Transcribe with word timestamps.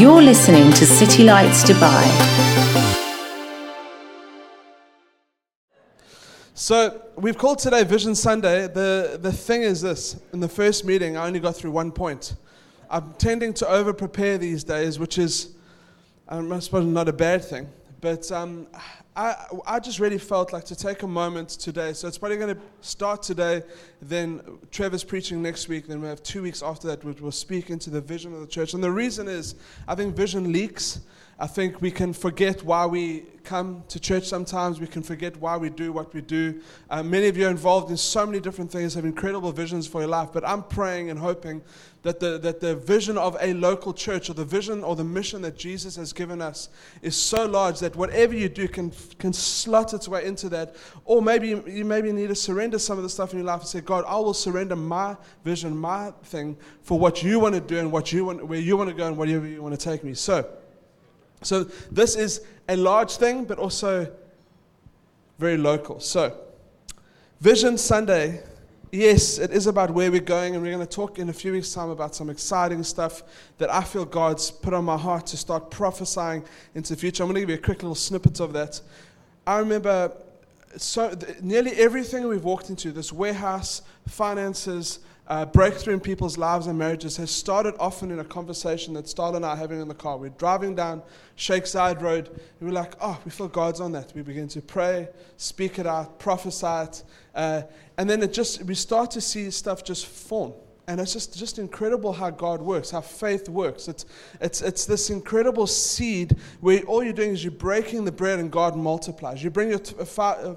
You're 0.00 0.22
listening 0.22 0.72
to 0.72 0.86
City 0.86 1.24
Lights 1.24 1.62
Dubai. 1.64 2.30
So 6.54 7.02
we've 7.16 7.36
called 7.36 7.58
today 7.58 7.84
Vision 7.84 8.14
Sunday. 8.14 8.66
The, 8.66 9.18
the 9.20 9.32
thing 9.32 9.62
is 9.62 9.82
this 9.82 10.20
in 10.32 10.40
the 10.40 10.48
first 10.48 10.84
meeting, 10.84 11.16
I 11.16 11.26
only 11.26 11.40
got 11.40 11.56
through 11.56 11.72
one 11.72 11.90
point. 11.92 12.34
I'm 12.88 13.12
tending 13.18 13.52
to 13.54 13.68
over 13.68 13.92
prepare 13.92 14.38
these 14.38 14.64
days, 14.64 14.98
which 14.98 15.18
is, 15.18 15.54
I 16.28 16.58
suppose, 16.60 16.86
not 16.86 17.08
a 17.08 17.12
bad 17.12 17.44
thing. 17.44 17.68
But 18.00 18.30
um, 18.32 18.66
I, 19.14 19.34
I 19.66 19.80
just 19.80 19.98
really 19.98 20.18
felt 20.18 20.52
like 20.52 20.64
to 20.66 20.76
take 20.76 21.02
a 21.02 21.06
moment 21.06 21.50
today. 21.50 21.92
So 21.92 22.08
it's 22.08 22.16
probably 22.16 22.38
going 22.38 22.54
to 22.54 22.60
start 22.80 23.22
today. 23.22 23.62
Then 24.00 24.40
Trevor's 24.70 25.04
preaching 25.04 25.42
next 25.42 25.68
week. 25.68 25.86
Then 25.86 26.00
we 26.00 26.08
have 26.08 26.22
two 26.22 26.42
weeks 26.42 26.62
after 26.62 26.86
that, 26.88 27.04
which 27.04 27.20
we'll 27.20 27.30
speak 27.32 27.68
into 27.68 27.90
the 27.90 28.00
vision 28.00 28.32
of 28.32 28.40
the 28.40 28.46
church. 28.46 28.72
And 28.72 28.82
the 28.82 28.90
reason 28.90 29.28
is, 29.28 29.54
I 29.86 29.94
think 29.94 30.16
vision 30.16 30.52
leaks. 30.52 31.00
I 31.42 31.46
think 31.46 31.80
we 31.80 31.90
can 31.90 32.12
forget 32.12 32.62
why 32.62 32.84
we 32.84 33.24
come 33.44 33.82
to 33.88 33.98
church 33.98 34.28
sometimes. 34.28 34.78
We 34.78 34.86
can 34.86 35.02
forget 35.02 35.38
why 35.38 35.56
we 35.56 35.70
do 35.70 35.90
what 35.90 36.12
we 36.12 36.20
do. 36.20 36.60
Uh, 36.90 37.02
many 37.02 37.28
of 37.28 37.36
you 37.38 37.46
are 37.46 37.50
involved 37.50 37.90
in 37.90 37.96
so 37.96 38.26
many 38.26 38.40
different 38.40 38.70
things, 38.70 38.92
have 38.92 39.06
incredible 39.06 39.50
visions 39.50 39.86
for 39.86 40.02
your 40.02 40.10
life. 40.10 40.28
But 40.34 40.46
I'm 40.46 40.62
praying 40.62 41.08
and 41.08 41.18
hoping 41.18 41.62
that 42.02 42.20
the, 42.20 42.36
that 42.40 42.60
the 42.60 42.76
vision 42.76 43.16
of 43.16 43.38
a 43.40 43.54
local 43.54 43.94
church 43.94 44.28
or 44.28 44.34
the 44.34 44.44
vision 44.44 44.84
or 44.84 44.94
the 44.94 45.04
mission 45.04 45.40
that 45.40 45.56
Jesus 45.56 45.96
has 45.96 46.12
given 46.12 46.42
us 46.42 46.68
is 47.00 47.16
so 47.16 47.46
large 47.46 47.80
that 47.80 47.96
whatever 47.96 48.34
you 48.34 48.50
do 48.50 48.68
can, 48.68 48.92
can 49.18 49.32
slot 49.32 49.94
its 49.94 50.08
way 50.08 50.26
into 50.26 50.50
that. 50.50 50.76
Or 51.06 51.22
maybe 51.22 51.48
you, 51.48 51.64
you 51.66 51.86
maybe 51.86 52.12
need 52.12 52.28
to 52.28 52.34
surrender 52.34 52.78
some 52.78 52.98
of 52.98 53.02
the 53.02 53.08
stuff 53.08 53.32
in 53.32 53.38
your 53.38 53.46
life 53.46 53.60
and 53.60 53.68
say, 53.68 53.80
God, 53.80 54.04
I 54.06 54.16
will 54.16 54.34
surrender 54.34 54.76
my 54.76 55.16
vision, 55.42 55.74
my 55.74 56.10
thing 56.24 56.58
for 56.82 56.98
what 56.98 57.22
you 57.22 57.40
want 57.40 57.54
to 57.54 57.62
do 57.62 57.78
and 57.78 57.90
what 57.90 58.12
you 58.12 58.26
want, 58.26 58.46
where 58.46 58.60
you 58.60 58.76
want 58.76 58.90
to 58.90 58.94
go 58.94 59.06
and 59.06 59.16
wherever 59.16 59.46
you 59.46 59.62
want 59.62 59.78
to 59.78 59.82
take 59.82 60.04
me. 60.04 60.12
So, 60.12 60.46
so 61.42 61.64
this 61.90 62.16
is 62.16 62.42
a 62.68 62.76
large 62.76 63.16
thing, 63.16 63.44
but 63.44 63.58
also 63.58 64.10
very 65.38 65.56
local. 65.56 66.00
So, 66.00 66.36
Vision 67.40 67.78
Sunday, 67.78 68.42
yes, 68.92 69.38
it 69.38 69.50
is 69.50 69.66
about 69.66 69.90
where 69.90 70.10
we're 70.10 70.20
going, 70.20 70.54
and 70.54 70.62
we're 70.62 70.72
going 70.72 70.86
to 70.86 70.92
talk 70.92 71.18
in 71.18 71.30
a 71.30 71.32
few 71.32 71.52
weeks' 71.52 71.72
time 71.72 71.90
about 71.90 72.14
some 72.14 72.28
exciting 72.28 72.82
stuff 72.82 73.22
that 73.58 73.72
I 73.72 73.82
feel 73.82 74.04
God's 74.04 74.50
put 74.50 74.74
on 74.74 74.84
my 74.84 74.98
heart 74.98 75.26
to 75.28 75.36
start 75.36 75.70
prophesying 75.70 76.44
into 76.74 76.94
the 76.94 77.00
future. 77.00 77.22
I'm 77.22 77.28
going 77.28 77.36
to 77.36 77.40
give 77.40 77.50
you 77.50 77.56
a 77.56 77.58
quick 77.58 77.82
little 77.82 77.94
snippet 77.94 78.40
of 78.40 78.52
that. 78.52 78.80
I 79.46 79.58
remember 79.58 80.12
so 80.76 81.16
nearly 81.40 81.72
everything 81.72 82.28
we've 82.28 82.44
walked 82.44 82.70
into 82.70 82.92
this 82.92 83.12
warehouse, 83.12 83.82
finances, 84.06 85.00
uh, 85.30 85.46
breakthrough 85.46 85.94
in 85.94 86.00
people's 86.00 86.36
lives 86.36 86.66
and 86.66 86.76
marriages 86.76 87.16
has 87.16 87.30
started 87.30 87.72
often 87.78 88.10
in 88.10 88.18
a 88.18 88.24
conversation 88.24 88.92
that 88.94 89.04
Starla 89.04 89.36
and 89.36 89.46
I 89.46 89.50
are 89.50 89.56
having 89.56 89.80
in 89.80 89.86
the 89.86 89.94
car. 89.94 90.18
We're 90.18 90.30
driving 90.30 90.74
down 90.74 91.02
Zayed 91.38 92.02
Road, 92.02 92.28
and 92.28 92.68
we're 92.68 92.74
like, 92.74 92.94
oh, 93.00 93.16
we 93.24 93.30
feel 93.30 93.46
God's 93.46 93.80
on 93.80 93.92
that. 93.92 94.12
We 94.12 94.22
begin 94.22 94.48
to 94.48 94.60
pray, 94.60 95.08
speak 95.36 95.78
it 95.78 95.86
out, 95.86 96.18
prophesy 96.18 96.66
it, 96.66 97.04
uh, 97.36 97.62
and 97.96 98.10
then 98.10 98.24
it 98.24 98.32
just 98.32 98.64
we 98.64 98.74
start 98.74 99.12
to 99.12 99.20
see 99.20 99.48
stuff 99.52 99.84
just 99.84 100.06
form. 100.06 100.52
And 100.88 101.00
it's 101.00 101.12
just, 101.12 101.38
just 101.38 101.60
incredible 101.60 102.12
how 102.12 102.30
God 102.30 102.60
works, 102.60 102.90
how 102.90 103.00
faith 103.00 103.48
works. 103.48 103.86
It's, 103.86 104.06
it's, 104.40 104.60
it's 104.60 104.86
this 104.86 105.10
incredible 105.10 105.68
seed 105.68 106.34
where 106.60 106.82
all 106.82 107.04
you're 107.04 107.12
doing 107.12 107.30
is 107.30 107.44
you're 107.44 107.52
breaking 107.52 108.04
the 108.04 108.10
bread 108.10 108.40
and 108.40 108.50
God 108.50 108.74
multiplies. 108.74 109.44
You 109.44 109.50
bring 109.50 109.68
your 109.68 109.78
t- 109.78 109.94
a, 110.00 110.04
fi- 110.04 110.56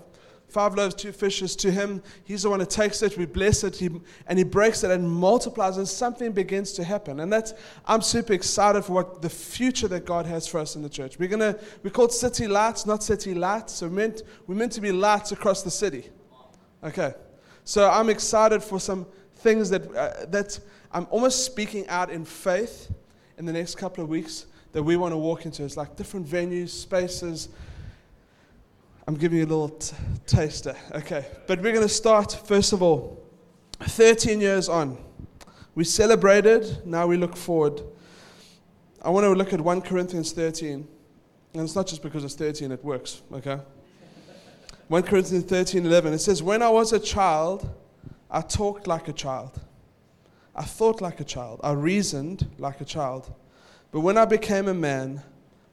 five 0.54 0.76
loaves, 0.76 0.94
two 0.94 1.12
fishes 1.12 1.56
to 1.56 1.72
him. 1.72 2.02
He's 2.24 2.44
the 2.44 2.50
one 2.52 2.60
who 2.60 2.66
takes 2.68 3.02
it, 3.02 3.18
we 3.18 3.26
bless 3.26 3.64
it, 3.64 3.76
he, 3.76 3.90
and 4.28 4.38
he 4.38 4.46
breaks 4.46 4.84
it 4.84 4.92
and 4.92 5.10
multiplies, 5.10 5.78
and 5.78 5.88
something 5.88 6.32
begins 6.32 6.72
to 6.74 6.84
happen. 6.84 7.20
And 7.20 7.34
that's 7.34 7.56
I'm 7.86 8.04
super 8.04 8.34
excited 8.34 8.86
for 8.86 8.94
what 8.94 9.22
the 9.24 9.30
future 9.30 9.88
that 9.88 10.06
God 10.06 10.28
has 10.28 10.48
for 10.48 10.60
us 10.60 10.76
in 10.76 10.84
the 10.84 10.90
church. 10.90 11.18
We're 11.18 11.28
gonna 11.28 11.58
we 11.82 11.90
call 11.90 12.06
it 12.06 12.12
city 12.12 12.48
lights, 12.48 12.86
not 12.86 13.02
city 13.04 13.34
lights. 13.34 13.74
So 13.74 13.88
we're 13.88 13.94
meant 13.94 14.22
we're 14.46 14.56
meant 14.56 14.72
to 14.74 14.82
be 14.82 14.92
lights 14.92 15.32
across 15.32 15.64
the 15.64 15.72
city. 15.72 16.10
Okay, 16.84 17.14
so 17.64 17.90
I'm 17.90 18.10
excited 18.10 18.62
for 18.62 18.80
some 18.80 19.08
things 19.38 19.72
that 19.72 19.84
uh, 19.96 20.26
that 20.28 20.60
I'm 20.92 21.08
almost 21.10 21.46
speaking 21.46 21.88
out 21.88 22.12
in 22.12 22.26
faith 22.26 22.92
in 23.40 23.46
the 23.46 23.54
next 23.54 23.76
couple 23.76 24.04
of 24.04 24.10
weeks 24.10 24.46
that 24.74 24.84
we 24.84 24.98
want 24.98 25.14
to 25.14 25.18
walk 25.18 25.46
into. 25.46 25.64
It's 25.64 25.78
like 25.78 25.96
different 25.96 26.28
venues, 26.28 26.70
spaces 26.70 27.50
I'm 29.08 29.16
giving 29.16 29.40
you 29.40 29.46
a 29.46 29.48
little 29.48 29.70
t- 29.70 29.96
taster. 30.26 30.76
Okay. 30.94 31.26
But 31.46 31.62
we're 31.62 31.74
going 31.74 31.88
to 31.88 31.94
start, 31.94 32.40
first 32.46 32.72
of 32.72 32.82
all, 32.82 33.22
13 33.82 34.40
years 34.40 34.70
on. 34.70 34.98
We 35.76 35.84
celebrated, 35.84 36.86
now 36.86 37.08
we 37.08 37.18
look 37.18 37.36
forward. 37.36 37.82
I 39.02 39.10
want 39.10 39.26
to 39.26 39.32
look 39.32 39.52
at 39.52 39.60
1 39.60 39.82
Corinthians 39.82 40.32
13. 40.32 40.88
And 41.54 41.62
it's 41.62 41.76
not 41.76 41.88
just 41.88 42.02
because 42.02 42.24
it's 42.24 42.36
13, 42.36 42.72
it 42.72 42.84
works, 42.84 43.22
okay? 43.34 43.60
1 44.88 45.04
Corinthians 45.04 45.46
13 45.46 45.86
11. 45.86 46.14
It 46.14 46.20
says, 46.20 46.42
When 46.42 46.62
I 46.62 46.70
was 46.70 46.94
a 46.94 47.00
child, 47.00 47.70
I 48.32 48.42
talked 48.42 48.88
like 48.88 49.08
a 49.08 49.14
child. 49.14 49.60
I 50.56 50.64
thought 50.64 51.02
like 51.02 51.20
a 51.20 51.24
child. 51.24 51.60
I 51.64 51.72
reasoned 51.72 52.50
like 52.58 52.80
a 52.80 52.86
child. 52.86 53.34
But 53.92 54.02
when 54.02 54.18
I 54.18 54.26
became 54.26 54.68
a 54.68 54.74
man, 54.74 55.24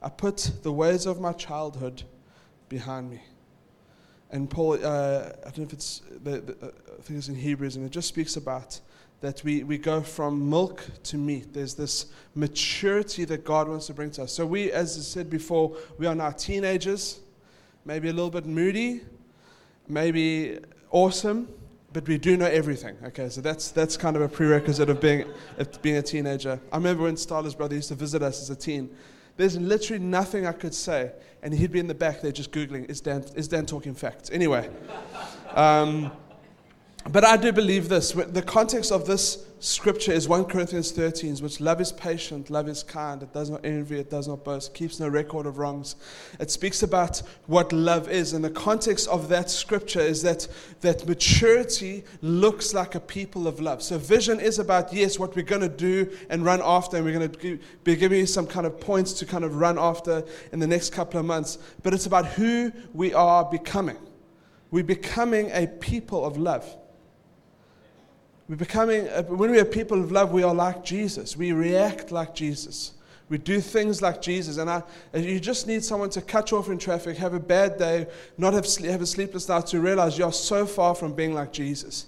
I 0.02 0.08
put 0.08 0.50
the 0.62 0.72
ways 0.72 1.06
of 1.06 1.20
my 1.20 1.32
childhood 1.32 2.02
behind 2.70 3.10
me. 3.10 3.20
And 4.30 4.48
Paul, 4.48 4.74
uh, 4.74 5.32
I 5.44 5.50
don't 5.50 5.58
know 5.58 5.64
if 5.64 5.72
it's, 5.74 6.00
the, 6.22 6.40
the, 6.40 6.52
uh, 6.66 6.70
I 6.98 7.02
think 7.02 7.18
it's 7.18 7.28
in 7.28 7.34
Hebrews, 7.34 7.76
and 7.76 7.84
it 7.84 7.90
just 7.90 8.08
speaks 8.08 8.36
about 8.36 8.80
that 9.20 9.42
we, 9.44 9.64
we 9.64 9.76
go 9.76 10.00
from 10.00 10.48
milk 10.48 10.82
to 11.02 11.18
meat. 11.18 11.52
There's 11.52 11.74
this 11.74 12.06
maturity 12.34 13.26
that 13.26 13.44
God 13.44 13.68
wants 13.68 13.88
to 13.88 13.92
bring 13.92 14.10
to 14.12 14.22
us. 14.22 14.32
So, 14.32 14.46
we, 14.46 14.72
as 14.72 14.96
I 14.96 15.00
said 15.00 15.28
before, 15.28 15.76
we 15.98 16.06
are 16.06 16.14
now 16.14 16.30
teenagers, 16.30 17.20
maybe 17.84 18.08
a 18.08 18.12
little 18.12 18.30
bit 18.30 18.46
moody, 18.46 19.02
maybe 19.88 20.60
awesome, 20.90 21.48
but 21.92 22.06
we 22.06 22.16
do 22.16 22.36
know 22.36 22.46
everything. 22.46 22.96
Okay, 23.04 23.28
so 23.28 23.40
that's, 23.40 23.72
that's 23.72 23.96
kind 23.96 24.14
of 24.14 24.22
a 24.22 24.28
prerequisite 24.28 24.88
of 24.88 25.00
being, 25.00 25.24
of 25.58 25.82
being 25.82 25.96
a 25.96 26.02
teenager. 26.02 26.60
I 26.72 26.76
remember 26.76 27.02
when 27.02 27.16
Starla's 27.16 27.54
brother 27.54 27.74
used 27.74 27.88
to 27.88 27.96
visit 27.96 28.22
us 28.22 28.40
as 28.40 28.48
a 28.48 28.56
teen. 28.56 28.90
There's 29.40 29.56
literally 29.56 30.04
nothing 30.04 30.46
I 30.46 30.52
could 30.52 30.74
say. 30.74 31.12
And 31.42 31.54
he'd 31.54 31.72
be 31.72 31.78
in 31.78 31.86
the 31.86 31.94
back 31.94 32.20
there 32.20 32.30
just 32.30 32.52
Googling, 32.52 32.90
is 32.90 33.00
Dan, 33.00 33.24
is 33.34 33.48
Dan 33.48 33.64
talking 33.64 33.94
facts? 33.94 34.28
Anyway. 34.30 34.68
Um, 35.54 36.12
but 37.08 37.24
I 37.24 37.38
do 37.38 37.50
believe 37.50 37.88
this. 37.88 38.12
The 38.12 38.42
context 38.42 38.92
of 38.92 39.06
this 39.06 39.42
scripture 39.60 40.12
is 40.12 40.26
1 40.26 40.46
Corinthians 40.46 40.90
13, 40.90 41.36
which 41.36 41.60
love 41.60 41.80
is 41.80 41.92
patient, 41.92 42.50
love 42.50 42.68
is 42.68 42.82
kind, 42.82 43.22
it 43.22 43.32
does 43.32 43.50
not 43.50 43.64
envy, 43.64 43.98
it 43.98 44.10
does 44.10 44.26
not 44.26 44.42
boast, 44.42 44.74
keeps 44.74 44.98
no 44.98 45.06
record 45.06 45.46
of 45.46 45.58
wrongs. 45.58 45.96
It 46.40 46.50
speaks 46.50 46.82
about 46.82 47.22
what 47.46 47.72
love 47.72 48.08
is. 48.08 48.32
And 48.32 48.42
the 48.42 48.50
context 48.50 49.06
of 49.08 49.28
that 49.28 49.50
scripture 49.50 50.00
is 50.00 50.22
that, 50.22 50.48
that 50.80 51.06
maturity 51.06 52.04
looks 52.22 52.72
like 52.72 52.94
a 52.94 53.00
people 53.00 53.46
of 53.46 53.60
love. 53.60 53.82
So 53.82 53.98
vision 53.98 54.40
is 54.40 54.58
about, 54.58 54.92
yes, 54.92 55.18
what 55.18 55.36
we're 55.36 55.42
going 55.42 55.60
to 55.60 55.68
do 55.68 56.10
and 56.30 56.44
run 56.44 56.60
after, 56.64 56.96
and 56.96 57.04
we're 57.04 57.18
going 57.18 57.30
to 57.30 57.58
be 57.84 57.96
giving 57.96 58.20
you 58.20 58.26
some 58.26 58.46
kind 58.46 58.66
of 58.66 58.80
points 58.80 59.12
to 59.14 59.26
kind 59.26 59.44
of 59.44 59.56
run 59.56 59.78
after 59.78 60.24
in 60.52 60.58
the 60.58 60.66
next 60.66 60.90
couple 60.90 61.20
of 61.20 61.26
months. 61.26 61.58
But 61.82 61.92
it's 61.92 62.06
about 62.06 62.26
who 62.26 62.72
we 62.94 63.12
are 63.12 63.44
becoming. 63.44 63.98
We're 64.70 64.84
becoming 64.84 65.50
a 65.52 65.66
people 65.66 66.24
of 66.24 66.38
love. 66.38 66.76
We're 68.50 68.56
becoming, 68.56 69.06
uh, 69.06 69.22
when 69.22 69.52
we 69.52 69.60
are 69.60 69.64
people 69.64 70.02
of 70.02 70.10
love, 70.10 70.32
we 70.32 70.42
are 70.42 70.52
like 70.52 70.84
Jesus. 70.84 71.36
We 71.36 71.52
react 71.52 72.10
like 72.10 72.34
Jesus. 72.34 72.94
We 73.28 73.38
do 73.38 73.60
things 73.60 74.02
like 74.02 74.20
Jesus. 74.20 74.56
And, 74.56 74.68
I, 74.68 74.82
you 75.14 75.38
just 75.38 75.68
need 75.68 75.84
someone 75.84 76.10
to 76.10 76.20
cut 76.20 76.50
you 76.50 76.58
off 76.58 76.68
in 76.68 76.76
traffic, 76.76 77.16
have 77.18 77.32
a 77.32 77.38
bad 77.38 77.78
day, 77.78 78.08
not 78.38 78.52
have, 78.54 78.66
have 78.78 79.02
a 79.02 79.06
sleepless 79.06 79.48
night 79.48 79.66
to 79.68 79.78
realize 79.78 80.18
you're 80.18 80.32
so 80.32 80.66
far 80.66 80.96
from 80.96 81.12
being 81.12 81.32
like 81.32 81.52
Jesus. 81.52 82.06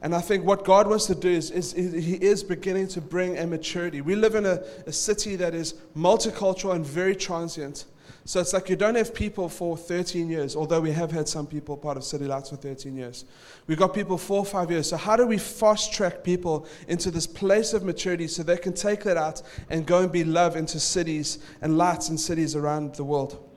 And 0.00 0.14
I 0.14 0.22
think 0.22 0.46
what 0.46 0.64
God 0.64 0.88
wants 0.88 1.04
to 1.08 1.14
do 1.14 1.28
is, 1.28 1.50
is, 1.50 1.74
is 1.74 2.02
He 2.02 2.14
is 2.14 2.42
beginning 2.42 2.88
to 2.88 3.02
bring 3.02 3.36
a 3.36 3.46
maturity. 3.46 4.00
We 4.00 4.14
live 4.14 4.34
in 4.34 4.46
a, 4.46 4.62
a 4.86 4.92
city 4.92 5.36
that 5.36 5.54
is 5.54 5.74
multicultural 5.94 6.74
and 6.74 6.86
very 6.86 7.14
transient. 7.14 7.84
So 8.24 8.40
it's 8.40 8.52
like 8.52 8.68
you 8.68 8.76
don't 8.76 8.94
have 8.94 9.12
people 9.12 9.48
for 9.48 9.76
13 9.76 10.28
years, 10.28 10.54
although 10.54 10.80
we 10.80 10.92
have 10.92 11.10
had 11.10 11.28
some 11.28 11.44
people 11.44 11.76
part 11.76 11.96
of 11.96 12.04
City 12.04 12.26
Lights 12.26 12.50
for 12.50 12.56
13 12.56 12.96
years. 12.96 13.24
We've 13.66 13.78
got 13.78 13.94
people 13.94 14.16
four 14.16 14.38
or 14.38 14.44
five 14.44 14.70
years. 14.70 14.90
So, 14.90 14.96
how 14.96 15.16
do 15.16 15.26
we 15.26 15.38
fast 15.38 15.92
track 15.92 16.22
people 16.22 16.66
into 16.86 17.10
this 17.10 17.26
place 17.26 17.72
of 17.72 17.82
maturity 17.82 18.28
so 18.28 18.44
they 18.44 18.56
can 18.56 18.74
take 18.74 19.02
that 19.04 19.16
out 19.16 19.42
and 19.70 19.84
go 19.84 20.02
and 20.02 20.12
be 20.12 20.22
love 20.22 20.54
into 20.54 20.78
cities 20.78 21.38
and 21.62 21.76
lights 21.76 22.10
in 22.10 22.18
cities 22.18 22.54
around 22.54 22.94
the 22.94 23.04
world? 23.04 23.48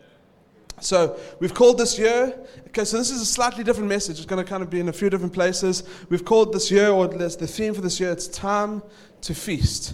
So, 0.81 1.19
we've 1.39 1.53
called 1.53 1.77
this 1.77 1.99
year, 1.99 2.35
okay, 2.69 2.85
so 2.85 2.97
this 2.97 3.11
is 3.11 3.21
a 3.21 3.25
slightly 3.25 3.63
different 3.63 3.87
message. 3.87 4.17
It's 4.17 4.25
going 4.25 4.43
to 4.43 4.49
kind 4.49 4.63
of 4.63 4.71
be 4.71 4.79
in 4.79 4.89
a 4.89 4.93
few 4.93 5.11
different 5.11 5.33
places. 5.33 5.83
We've 6.09 6.25
called 6.25 6.53
this 6.53 6.71
year, 6.71 6.89
or 6.89 7.07
the 7.07 7.29
theme 7.29 7.75
for 7.75 7.81
this 7.81 7.99
year, 7.99 8.11
it's 8.11 8.27
time 8.27 8.81
to 9.21 9.35
feast. 9.35 9.93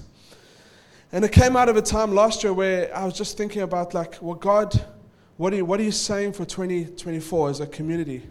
And 1.13 1.25
it 1.25 1.31
came 1.31 1.57
out 1.57 1.67
of 1.67 1.75
a 1.75 1.81
time 1.81 2.13
last 2.13 2.43
year 2.43 2.53
where 2.53 2.95
I 2.95 3.03
was 3.03 3.13
just 3.15 3.37
thinking 3.37 3.63
about, 3.63 3.93
like, 3.93 4.17
well, 4.21 4.35
God, 4.35 4.85
what 5.35 5.51
are 5.51 5.57
you, 5.57 5.65
what 5.65 5.79
are 5.79 5.83
you 5.83 5.91
saying 5.91 6.33
for 6.33 6.45
2024 6.45 7.49
as 7.49 7.59
a 7.59 7.67
community? 7.67 8.23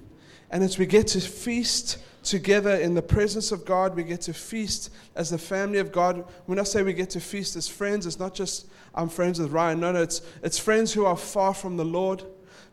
And 0.51 0.63
as 0.63 0.79
we 0.79 0.87
get 0.87 1.09
to 1.09 1.21
feast 1.21 1.99
together 2.23 2.75
in 2.77 2.95
the 2.95 3.03
presence 3.03 3.53
of 3.53 3.65
God, 3.65 3.95
we 3.95 4.03
get 4.03 4.23
to 4.23 4.33
feast 4.33 4.91
as 5.15 5.31
the 5.31 5.39
family 5.39 5.79
of 5.79 5.93
God. 5.93 6.25
When 6.47 6.59
I 6.59 6.63
say 6.63 6.83
we 6.83 6.95
get 6.95 7.11
to 7.11 7.21
feast 7.21 7.55
as 7.57 7.69
friends, 7.69 8.07
it's 8.07 8.19
not 8.19 8.35
just 8.35 8.67
I'm 8.95 9.09
friends 9.09 9.39
with 9.39 9.53
Ryan. 9.53 9.81
No, 9.81 9.93
no, 9.93 10.03
it's, 10.03 10.23
it's 10.43 10.59
friends 10.59 10.93
who 10.93 11.05
are 11.05 11.17
far 11.17 11.53
from 11.53 11.77
the 11.77 11.85
Lord 11.85 12.25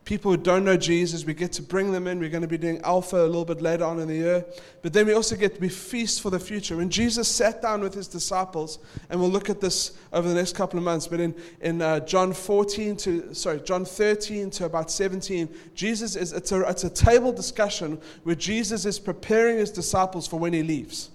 people 0.04 0.30
who 0.30 0.38
don't 0.38 0.64
know 0.64 0.76
Jesus, 0.76 1.24
we 1.24 1.34
get 1.34 1.52
to 1.52 1.62
bring 1.62 1.92
them 1.92 2.06
in. 2.06 2.18
We're 2.18 2.30
going 2.30 2.42
to 2.42 2.48
be 2.48 2.56
doing 2.56 2.80
Alpha 2.82 3.16
a 3.16 3.26
little 3.26 3.44
bit 3.44 3.60
later 3.60 3.84
on 3.84 3.98
in 3.98 4.08
the 4.08 4.14
year. 4.14 4.44
But 4.80 4.94
then 4.94 5.06
we 5.06 5.12
also 5.12 5.36
get 5.36 5.54
to 5.54 5.60
be 5.60 5.68
feast 5.68 6.22
for 6.22 6.30
the 6.30 6.38
future. 6.38 6.78
When 6.78 6.88
Jesus 6.88 7.28
sat 7.28 7.60
down 7.60 7.82
with 7.82 7.92
his 7.92 8.08
disciples, 8.08 8.78
and 9.10 9.20
we'll 9.20 9.28
look 9.28 9.50
at 9.50 9.60
this 9.60 9.98
over 10.12 10.26
the 10.26 10.34
next 10.34 10.54
couple 10.54 10.78
of 10.78 10.84
months, 10.84 11.06
but 11.06 11.20
in, 11.20 11.34
in 11.60 11.82
uh, 11.82 12.00
John 12.00 12.32
14 12.32 12.96
to, 12.96 13.34
sorry, 13.34 13.60
John 13.60 13.84
13 13.84 14.50
to 14.52 14.64
about 14.64 14.90
17, 14.90 15.48
Jesus 15.74 16.16
is, 16.16 16.32
it's 16.32 16.52
a, 16.52 16.62
it's 16.62 16.84
a 16.84 16.90
table 16.90 17.30
discussion 17.30 18.00
where 18.22 18.34
Jesus 18.34 18.86
is 18.86 18.98
preparing 18.98 19.58
his 19.58 19.70
disciples 19.70 20.26
for 20.26 20.38
when 20.38 20.54
he 20.54 20.62
leaves. 20.62 21.10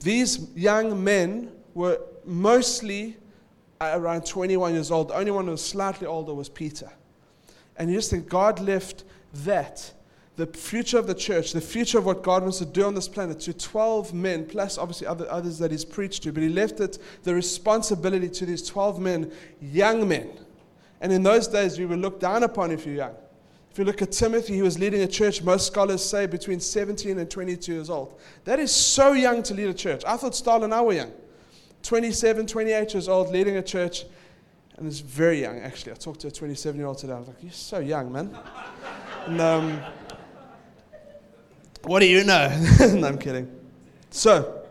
These 0.00 0.48
young 0.54 1.02
men 1.02 1.50
were 1.74 1.98
mostly 2.24 3.16
around 3.80 4.26
21 4.26 4.74
years 4.74 4.90
old. 4.90 5.08
The 5.08 5.14
only 5.14 5.30
one 5.30 5.46
who 5.46 5.52
was 5.52 5.64
slightly 5.64 6.06
older 6.06 6.34
was 6.34 6.48
Peter. 6.48 6.90
And 7.76 7.90
you 7.90 7.96
just 7.96 8.10
think 8.10 8.28
God 8.28 8.60
left 8.60 9.04
that, 9.44 9.92
the 10.36 10.46
future 10.46 10.98
of 10.98 11.06
the 11.06 11.14
church, 11.14 11.52
the 11.52 11.60
future 11.60 11.98
of 11.98 12.06
what 12.06 12.22
God 12.22 12.42
wants 12.42 12.58
to 12.58 12.66
do 12.66 12.84
on 12.84 12.94
this 12.94 13.08
planet, 13.08 13.40
to 13.40 13.52
12 13.52 14.14
men, 14.14 14.46
plus 14.46 14.78
obviously 14.78 15.06
other, 15.06 15.30
others 15.30 15.58
that 15.58 15.70
He's 15.70 15.84
preached 15.84 16.22
to. 16.24 16.32
But 16.32 16.42
He 16.42 16.48
left 16.48 16.80
it, 16.80 16.98
the 17.22 17.34
responsibility 17.34 18.28
to 18.28 18.46
these 18.46 18.66
12 18.66 19.00
men, 19.00 19.32
young 19.60 20.08
men. 20.08 20.30
And 21.00 21.12
in 21.12 21.22
those 21.22 21.48
days, 21.48 21.78
we 21.78 21.86
were 21.86 21.96
looked 21.96 22.20
down 22.20 22.42
upon 22.42 22.70
if 22.70 22.86
you're 22.86 22.94
young. 22.94 23.14
If 23.72 23.78
you 23.78 23.84
look 23.84 24.02
at 24.02 24.12
Timothy, 24.12 24.52
he 24.52 24.60
was 24.60 24.78
leading 24.78 25.00
a 25.00 25.06
church, 25.06 25.42
most 25.42 25.66
scholars 25.66 26.04
say 26.04 26.26
between 26.26 26.60
17 26.60 27.18
and 27.18 27.30
22 27.30 27.72
years 27.72 27.88
old. 27.88 28.20
That 28.44 28.60
is 28.60 28.70
so 28.70 29.12
young 29.14 29.42
to 29.44 29.54
lead 29.54 29.68
a 29.68 29.74
church. 29.74 30.04
I 30.06 30.18
thought 30.18 30.32
Starla 30.32 30.64
and 30.64 30.74
I 30.74 30.82
were 30.82 30.92
young. 30.92 31.10
27, 31.82 32.46
28 32.46 32.92
years 32.92 33.08
old, 33.08 33.30
leading 33.30 33.56
a 33.56 33.62
church 33.62 34.04
and 34.82 34.92
very 35.02 35.40
young, 35.40 35.60
actually. 35.60 35.92
I 35.92 35.94
talked 35.94 36.20
to 36.20 36.28
a 36.28 36.30
27 36.30 36.76
year 36.76 36.86
old 36.86 36.98
today. 36.98 37.12
I 37.12 37.18
was 37.18 37.28
like, 37.28 37.42
You're 37.42 37.52
so 37.52 37.78
young, 37.78 38.12
man. 38.12 38.36
and, 39.26 39.40
um, 39.40 39.80
what 41.84 42.00
do 42.00 42.06
you 42.06 42.24
know? 42.24 42.48
no, 42.80 43.06
I'm 43.06 43.18
kidding. 43.18 43.50
So, 44.10 44.64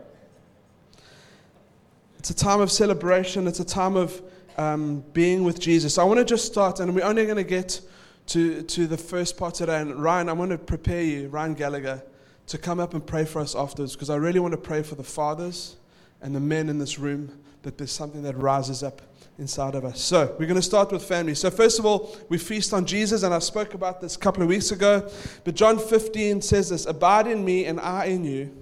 it's 2.18 2.30
a 2.30 2.34
time 2.34 2.60
of 2.60 2.70
celebration, 2.70 3.46
it's 3.46 3.60
a 3.60 3.64
time 3.64 3.96
of 3.96 4.22
um, 4.56 5.02
being 5.12 5.44
with 5.44 5.58
Jesus. 5.58 5.98
I 5.98 6.04
want 6.04 6.18
to 6.18 6.24
just 6.24 6.44
start, 6.44 6.80
and 6.80 6.94
we're 6.94 7.04
only 7.04 7.24
going 7.24 7.36
to 7.36 7.42
get 7.42 7.80
to, 8.28 8.62
to 8.62 8.86
the 8.86 8.96
first 8.96 9.36
part 9.36 9.54
today. 9.54 9.80
And 9.80 10.00
Ryan, 10.02 10.28
I 10.28 10.32
want 10.32 10.50
to 10.50 10.58
prepare 10.58 11.02
you, 11.02 11.28
Ryan 11.28 11.54
Gallagher, 11.54 12.02
to 12.46 12.58
come 12.58 12.80
up 12.80 12.94
and 12.94 13.04
pray 13.04 13.24
for 13.24 13.40
us 13.40 13.54
afterwards 13.54 13.94
because 13.94 14.10
I 14.10 14.16
really 14.16 14.40
want 14.40 14.52
to 14.52 14.58
pray 14.58 14.82
for 14.82 14.94
the 14.94 15.02
fathers 15.02 15.76
and 16.20 16.36
the 16.36 16.40
men 16.40 16.68
in 16.68 16.78
this 16.78 16.98
room 16.98 17.38
that 17.62 17.78
there's 17.78 17.92
something 17.92 18.22
that 18.22 18.36
rises 18.36 18.82
up 18.82 19.02
inside 19.38 19.74
of 19.74 19.84
us. 19.84 20.00
So, 20.00 20.34
we're 20.38 20.46
going 20.46 20.56
to 20.56 20.62
start 20.62 20.92
with 20.92 21.04
family. 21.04 21.34
So, 21.34 21.50
first 21.50 21.78
of 21.78 21.86
all, 21.86 22.16
we 22.28 22.38
feast 22.38 22.72
on 22.72 22.84
Jesus, 22.84 23.22
and 23.22 23.32
I 23.32 23.38
spoke 23.38 23.74
about 23.74 24.00
this 24.00 24.16
a 24.16 24.18
couple 24.18 24.42
of 24.42 24.48
weeks 24.48 24.70
ago. 24.70 25.10
But 25.44 25.54
John 25.54 25.78
15 25.78 26.42
says 26.42 26.68
this 26.70 26.86
Abide 26.86 27.26
in 27.26 27.44
me, 27.44 27.64
and 27.66 27.80
I 27.80 28.06
in 28.06 28.24
you. 28.24 28.54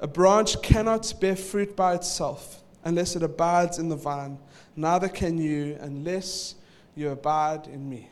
A 0.00 0.06
branch 0.06 0.60
cannot 0.62 1.12
bear 1.20 1.36
fruit 1.36 1.76
by 1.76 1.94
itself 1.94 2.62
unless 2.84 3.16
it 3.16 3.22
abides 3.22 3.78
in 3.78 3.88
the 3.88 3.96
vine. 3.96 4.38
Neither 4.74 5.08
can 5.08 5.36
you 5.36 5.76
unless 5.80 6.54
you 6.94 7.10
abide 7.10 7.66
in 7.66 7.88
me. 7.88 8.08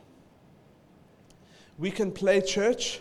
We 1.79 1.91
can 1.91 2.13
play 2.13 2.41
church. 2.43 3.01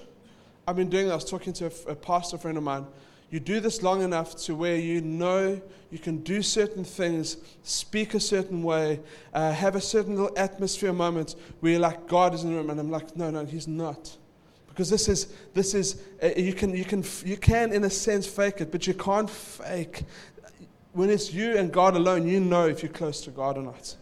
I've 0.65 0.75
been 0.77 0.89
doing, 0.89 1.11
I 1.11 1.15
was 1.15 1.25
talking 1.25 1.51
to 1.53 1.65
a, 1.65 1.91
a 1.91 1.95
pastor 1.95 2.37
friend 2.37 2.57
of 2.57 2.63
mine 2.63 2.85
you 3.29 3.39
do 3.39 3.59
this 3.59 3.83
long 3.83 4.01
enough 4.01 4.35
to 4.45 4.55
where 4.55 4.77
you 4.77 5.01
know 5.01 5.61
you 5.91 5.99
can 5.99 6.17
do 6.19 6.41
certain 6.41 6.83
things, 6.83 7.37
speak 7.63 8.13
a 8.13 8.19
certain 8.19 8.63
way, 8.63 8.99
uh, 9.33 9.51
have 9.51 9.75
a 9.75 9.81
certain 9.81 10.15
little 10.15 10.37
atmosphere 10.37 10.93
moment 10.93 11.35
where 11.59 11.73
you're 11.73 11.81
like, 11.81 12.07
God 12.07 12.33
is 12.33 12.43
in 12.43 12.51
the 12.51 12.55
room. 12.55 12.69
And 12.69 12.79
I'm 12.79 12.91
like, 12.91 13.15
no, 13.15 13.29
no, 13.29 13.45
He's 13.45 13.67
not. 13.67 14.15
Because 14.69 14.89
this 14.89 15.09
is, 15.09 15.33
this 15.53 15.73
is 15.73 16.01
uh, 16.21 16.29
you, 16.37 16.53
can, 16.53 16.75
you, 16.75 16.85
can, 16.85 17.03
you 17.25 17.35
can, 17.35 17.73
in 17.73 17.83
a 17.83 17.89
sense, 17.89 18.27
fake 18.27 18.61
it, 18.61 18.71
but 18.71 18.87
you 18.87 18.93
can't 18.93 19.29
fake. 19.29 20.03
When 20.93 21.09
it's 21.09 21.33
you 21.33 21.57
and 21.57 21.71
God 21.71 21.95
alone, 21.95 22.27
you 22.27 22.39
know 22.39 22.67
if 22.67 22.81
you're 22.81 22.91
close 22.91 23.21
to 23.21 23.31
God 23.31 23.57
or 23.57 23.63
not. 23.63 23.95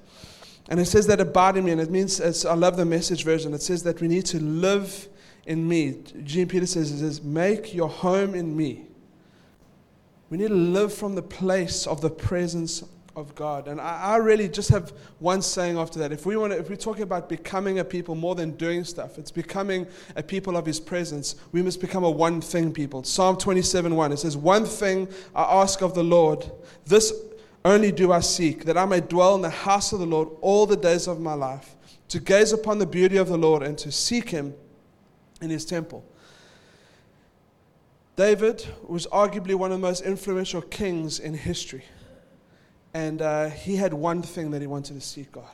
And 0.70 0.80
it 0.80 0.86
says 0.86 1.08
that 1.08 1.20
abide 1.20 1.58
in 1.58 1.66
me, 1.66 1.72
and 1.72 1.82
it 1.82 1.92
means, 1.92 2.20
I 2.46 2.54
love 2.54 2.78
the 2.78 2.86
message 2.86 3.24
version, 3.24 3.54
it 3.54 3.62
says 3.62 3.84
that 3.84 4.02
we 4.02 4.08
need 4.08 4.26
to 4.28 4.40
live 4.40 5.08
in 5.46 5.68
me. 5.68 6.04
Eugene 6.16 6.48
Peterson 6.48 6.84
says, 6.84 6.92
it 6.92 7.00
says, 7.00 7.24
make 7.24 7.74
your 7.74 7.90
home 7.90 8.34
in 8.34 8.56
me. 8.56 8.88
We 10.36 10.42
need 10.42 10.50
to 10.50 10.54
live 10.54 10.94
from 10.94 11.16
the 11.16 11.22
place 11.22 11.88
of 11.88 12.02
the 12.02 12.10
presence 12.10 12.84
of 13.16 13.34
God. 13.36 13.70
And 13.70 13.80
I, 13.80 14.02
I, 14.02 14.16
really 14.18 14.50
just 14.50 14.68
have 14.68 14.92
one 15.20 15.42
saying 15.42 15.78
after 15.78 15.98
that. 16.00 16.12
If 16.12 16.26
we 16.26 16.36
want 16.36 16.52
to, 16.52 16.60
if 16.60 16.70
we're 16.70 16.76
talking 16.76 17.04
about 17.04 17.30
becoming 17.30 17.80
a 17.80 17.86
people 17.86 18.16
more 18.16 18.36
than 18.36 18.52
doing 18.58 18.84
stuff, 18.84 19.18
it's 19.18 19.32
becoming 19.32 19.88
a 20.18 20.22
people 20.22 20.58
of 20.58 20.66
his 20.66 20.78
presence. 20.78 21.36
We 21.54 21.62
must 21.62 21.80
become 21.80 22.04
a 22.04 22.12
one 22.12 22.42
thing 22.42 22.74
people. 22.74 23.06
Psalm 23.06 23.38
27 23.38 23.96
1. 23.96 24.12
It 24.12 24.18
says, 24.18 24.36
One 24.36 24.66
thing 24.66 25.08
I 25.34 25.44
ask 25.62 25.82
of 25.82 25.96
the 25.96 26.04
Lord, 26.04 26.52
this 26.86 27.14
only 27.64 27.94
do 27.94 28.12
I 28.12 28.20
seek, 28.20 28.66
that 28.66 28.78
I 28.78 28.84
may 28.84 29.00
dwell 29.00 29.36
in 29.36 29.42
the 29.42 29.50
house 29.50 29.94
of 29.94 30.00
the 30.00 30.06
Lord 30.06 30.28
all 30.42 30.66
the 30.66 30.76
days 30.76 31.08
of 31.08 31.22
my 31.22 31.34
life, 31.34 31.78
to 32.10 32.20
gaze 32.20 32.52
upon 32.52 32.80
the 32.80 32.86
beauty 32.86 33.16
of 33.16 33.30
the 33.30 33.38
Lord 33.38 33.64
and 33.64 33.78
to 33.78 33.90
seek 33.90 34.32
him 34.32 34.54
in 35.40 35.50
his 35.50 35.64
temple. 35.64 36.04
David 38.16 38.66
was 38.88 39.08
arguably 39.08 39.56
one 39.56 39.72
of 39.72 39.80
the 39.80 39.86
most 39.86 40.02
influential 40.02 40.62
kings 40.62 41.20
in 41.20 41.34
history. 41.34 41.84
And 42.94 43.22
uh, 43.22 43.50
he 43.50 43.76
had 43.76 43.94
one 43.94 44.22
thing 44.22 44.52
that 44.52 44.62
he 44.62 44.68
wanted 44.68 44.94
to 44.94 45.02
seek 45.02 45.32
God. 45.34 45.50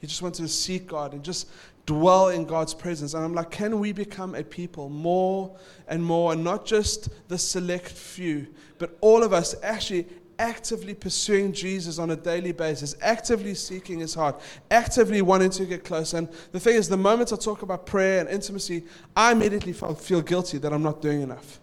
He 0.00 0.06
just 0.06 0.22
wanted 0.22 0.42
to 0.42 0.48
seek 0.48 0.86
God 0.86 1.14
and 1.14 1.22
just 1.24 1.48
dwell 1.84 2.28
in 2.28 2.44
God's 2.44 2.74
presence. 2.74 3.14
And 3.14 3.24
I'm 3.24 3.34
like, 3.34 3.50
can 3.50 3.80
we 3.80 3.92
become 3.92 4.36
a 4.36 4.44
people 4.44 4.88
more 4.88 5.56
and 5.88 6.04
more, 6.04 6.32
and 6.32 6.44
not 6.44 6.64
just 6.64 7.08
the 7.28 7.38
select 7.38 7.88
few, 7.88 8.46
but 8.78 8.96
all 9.00 9.24
of 9.24 9.32
us 9.32 9.56
actually 9.62 10.06
actively 10.38 10.94
pursuing 10.94 11.52
Jesus 11.52 11.98
on 11.98 12.10
a 12.10 12.16
daily 12.16 12.52
basis, 12.52 12.94
actively 13.00 13.54
seeking 13.54 14.00
his 14.00 14.14
heart, 14.14 14.40
actively 14.70 15.22
wanting 15.22 15.50
to 15.50 15.64
get 15.64 15.82
close. 15.82 16.12
And 16.12 16.28
the 16.52 16.60
thing 16.60 16.76
is, 16.76 16.88
the 16.88 16.96
moment 16.96 17.32
I 17.32 17.36
talk 17.36 17.62
about 17.62 17.86
prayer 17.86 18.20
and 18.20 18.28
intimacy, 18.28 18.84
I 19.16 19.32
immediately 19.32 19.72
feel 19.72 20.20
guilty 20.20 20.58
that 20.58 20.72
I'm 20.72 20.82
not 20.82 21.00
doing 21.00 21.22
enough. 21.22 21.58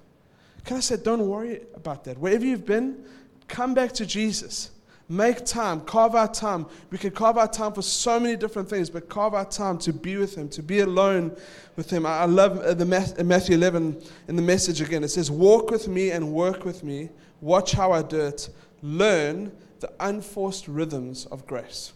Can 0.66 0.78
I 0.78 0.80
say, 0.80 0.98
don't 0.98 1.28
worry 1.28 1.62
about 1.76 2.04
that. 2.06 2.18
Wherever 2.18 2.46
you've 2.46 2.66
been, 2.66 3.04
come 3.48 3.74
back 3.74 3.92
to 3.94 4.06
Jesus. 4.06 4.72
Make 5.10 5.46
time, 5.46 5.82
carve 5.82 6.16
out 6.16 6.34
time. 6.34 6.66
We 6.90 6.98
can 6.98 7.12
carve 7.12 7.38
out 7.38 7.52
time 7.52 7.74
for 7.74 7.82
so 7.82 8.20
many 8.20 8.38
different 8.38 8.70
things, 8.70 8.90
but 8.90 9.10
carve 9.10 9.36
out 9.36 9.52
time 9.52 9.78
to 9.80 9.92
be 9.92 10.16
with 10.16 10.36
Him, 10.36 10.48
to 10.50 10.64
be 10.64 10.80
alone 10.80 11.36
with 11.76 11.90
Him. 11.90 12.06
I 12.06 12.26
love 12.26 12.60
uh, 12.60 12.74
the 12.74 12.86
Matthew 12.86 13.56
11 13.56 14.02
in 14.30 14.36
the 14.36 14.42
message 14.42 14.80
again. 14.80 15.04
It 15.04 15.10
says, 15.10 15.30
Walk 15.30 15.72
with 15.72 15.90
me 15.90 16.12
and 16.12 16.32
work 16.32 16.64
with 16.64 16.84
me. 16.84 17.10
Watch 17.42 17.74
how 17.74 17.92
I 17.92 18.02
do 18.02 18.22
it. 18.22 18.50
Learn 18.82 19.52
the 19.82 19.92
unforced 20.00 20.70
rhythms 20.70 21.26
of 21.26 21.46
grace. 21.46 21.92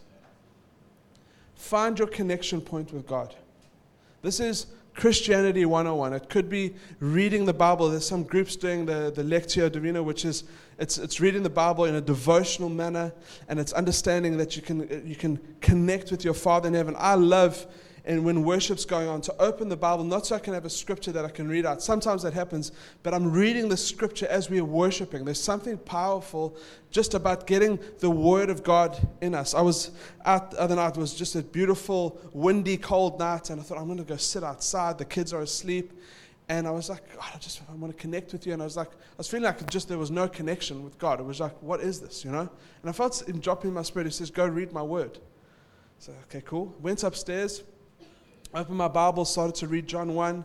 Find 1.54 1.98
your 1.98 2.08
connection 2.08 2.60
point 2.60 2.92
with 2.92 3.06
God. 3.06 3.34
This 4.20 4.38
is 4.38 4.66
Christianity 4.98 5.64
101. 5.64 6.12
It 6.12 6.28
could 6.28 6.48
be 6.48 6.74
reading 6.98 7.44
the 7.44 7.54
Bible. 7.54 7.88
There's 7.88 8.06
some 8.06 8.24
groups 8.24 8.56
doing 8.56 8.84
the, 8.84 9.12
the 9.14 9.22
Lectio 9.22 9.70
Divina, 9.70 10.02
which 10.02 10.24
is 10.24 10.42
it's, 10.76 10.98
it's 10.98 11.20
reading 11.20 11.44
the 11.44 11.50
Bible 11.50 11.84
in 11.84 11.94
a 11.94 12.00
devotional 12.00 12.68
manner, 12.68 13.12
and 13.48 13.60
it's 13.60 13.72
understanding 13.72 14.36
that 14.38 14.56
you 14.56 14.62
can, 14.62 15.06
you 15.06 15.14
can 15.14 15.38
connect 15.60 16.10
with 16.10 16.24
your 16.24 16.34
Father 16.34 16.66
in 16.66 16.74
heaven. 16.74 16.96
I 16.98 17.14
love 17.14 17.64
and 18.08 18.24
when 18.24 18.42
worship's 18.42 18.86
going 18.86 19.06
on, 19.06 19.20
to 19.20 19.34
open 19.38 19.68
the 19.68 19.76
Bible, 19.76 20.02
not 20.02 20.24
so 20.24 20.34
I 20.34 20.38
can 20.38 20.54
have 20.54 20.64
a 20.64 20.70
scripture 20.70 21.12
that 21.12 21.26
I 21.26 21.28
can 21.28 21.46
read 21.46 21.66
out. 21.66 21.82
Sometimes 21.82 22.22
that 22.22 22.32
happens, 22.32 22.72
but 23.02 23.12
I'm 23.12 23.30
reading 23.30 23.68
the 23.68 23.76
scripture 23.76 24.26
as 24.28 24.48
we 24.48 24.58
are 24.60 24.64
worshiping. 24.64 25.26
There's 25.26 25.40
something 25.40 25.76
powerful 25.76 26.56
just 26.90 27.12
about 27.12 27.46
getting 27.46 27.78
the 27.98 28.08
Word 28.08 28.48
of 28.48 28.64
God 28.64 28.98
in 29.20 29.34
us. 29.34 29.52
I 29.52 29.60
was 29.60 29.90
out 30.24 30.52
the 30.52 30.60
other 30.60 30.74
night, 30.74 30.96
it 30.96 30.96
was 30.96 31.12
just 31.12 31.36
a 31.36 31.42
beautiful, 31.42 32.18
windy, 32.32 32.78
cold 32.78 33.18
night, 33.18 33.50
and 33.50 33.60
I 33.60 33.62
thought, 33.62 33.76
I'm 33.76 33.84
going 33.84 33.98
to 33.98 34.04
go 34.04 34.16
sit 34.16 34.42
outside. 34.42 34.96
The 34.96 35.04
kids 35.04 35.34
are 35.34 35.42
asleep. 35.42 35.92
And 36.48 36.66
I 36.66 36.70
was 36.70 36.88
like, 36.88 37.14
God, 37.14 37.30
I 37.34 37.36
just 37.36 37.60
I 37.68 37.74
want 37.74 37.94
to 37.94 38.00
connect 38.00 38.32
with 38.32 38.46
you. 38.46 38.54
And 38.54 38.62
I 38.62 38.64
was 38.64 38.74
like, 38.74 38.88
I 38.88 39.18
was 39.18 39.28
feeling 39.28 39.44
like 39.44 39.68
just 39.68 39.86
there 39.86 39.98
was 39.98 40.10
no 40.10 40.26
connection 40.28 40.82
with 40.82 40.98
God. 40.98 41.20
It 41.20 41.26
was 41.26 41.40
like, 41.40 41.62
what 41.62 41.80
is 41.82 42.00
this, 42.00 42.24
you 42.24 42.30
know? 42.30 42.48
And 42.80 42.88
I 42.88 42.92
felt 42.92 43.28
him 43.28 43.38
dropping 43.38 43.74
my 43.74 43.82
spirit. 43.82 44.06
He 44.06 44.12
says, 44.12 44.30
go 44.30 44.46
read 44.46 44.72
my 44.72 44.80
word. 44.80 45.18
So, 45.98 46.14
okay, 46.22 46.42
cool. 46.46 46.74
Went 46.80 47.02
upstairs, 47.02 47.64
opened 48.54 48.78
my 48.78 48.88
Bible, 48.88 49.24
started 49.24 49.54
to 49.56 49.68
read 49.68 49.86
John 49.86 50.14
1, 50.14 50.44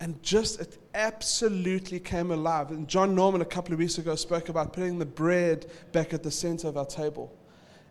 and 0.00 0.22
just 0.22 0.60
it 0.60 0.78
absolutely 0.94 2.00
came 2.00 2.30
alive. 2.30 2.70
And 2.70 2.88
John 2.88 3.14
Norman, 3.14 3.42
a 3.42 3.46
couple 3.46 3.72
of 3.72 3.78
weeks 3.78 3.98
ago, 3.98 4.14
spoke 4.14 4.48
about 4.48 4.72
putting 4.72 4.98
the 4.98 5.06
bread 5.06 5.70
back 5.92 6.14
at 6.14 6.22
the 6.22 6.30
center 6.30 6.68
of 6.68 6.76
our 6.76 6.86
table. 6.86 7.32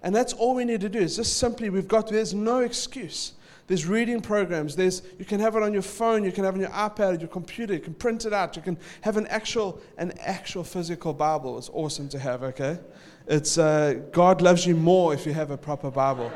And 0.01 0.15
that's 0.15 0.33
all 0.33 0.55
we 0.55 0.65
need 0.65 0.81
to 0.81 0.89
do 0.89 0.99
is 0.99 1.17
just 1.17 1.37
simply, 1.37 1.69
we've 1.69 1.87
got, 1.87 2.07
there's 2.07 2.33
no 2.33 2.59
excuse. 2.59 3.33
There's 3.67 3.85
reading 3.85 4.19
programs. 4.21 4.75
There's, 4.75 5.03
you 5.19 5.25
can 5.25 5.39
have 5.39 5.55
it 5.55 5.61
on 5.61 5.73
your 5.73 5.83
phone. 5.83 6.23
You 6.23 6.31
can 6.31 6.43
have 6.43 6.55
it 6.55 6.57
on 6.57 6.61
your 6.61 6.71
iPad, 6.71 7.19
your 7.19 7.29
computer. 7.29 7.73
You 7.73 7.79
can 7.79 7.93
print 7.93 8.25
it 8.25 8.33
out. 8.33 8.55
You 8.55 8.63
can 8.63 8.79
have 9.01 9.17
an 9.17 9.27
actual, 9.27 9.79
an 9.99 10.13
actual 10.19 10.63
physical 10.63 11.13
Bible. 11.13 11.57
It's 11.59 11.69
awesome 11.71 12.09
to 12.09 12.17
have, 12.17 12.41
okay? 12.41 12.79
It's, 13.27 13.59
uh, 13.59 14.01
God 14.11 14.41
loves 14.41 14.65
you 14.65 14.75
more 14.75 15.13
if 15.13 15.27
you 15.27 15.33
have 15.33 15.51
a 15.51 15.57
proper 15.57 15.91
Bible. 15.91 16.31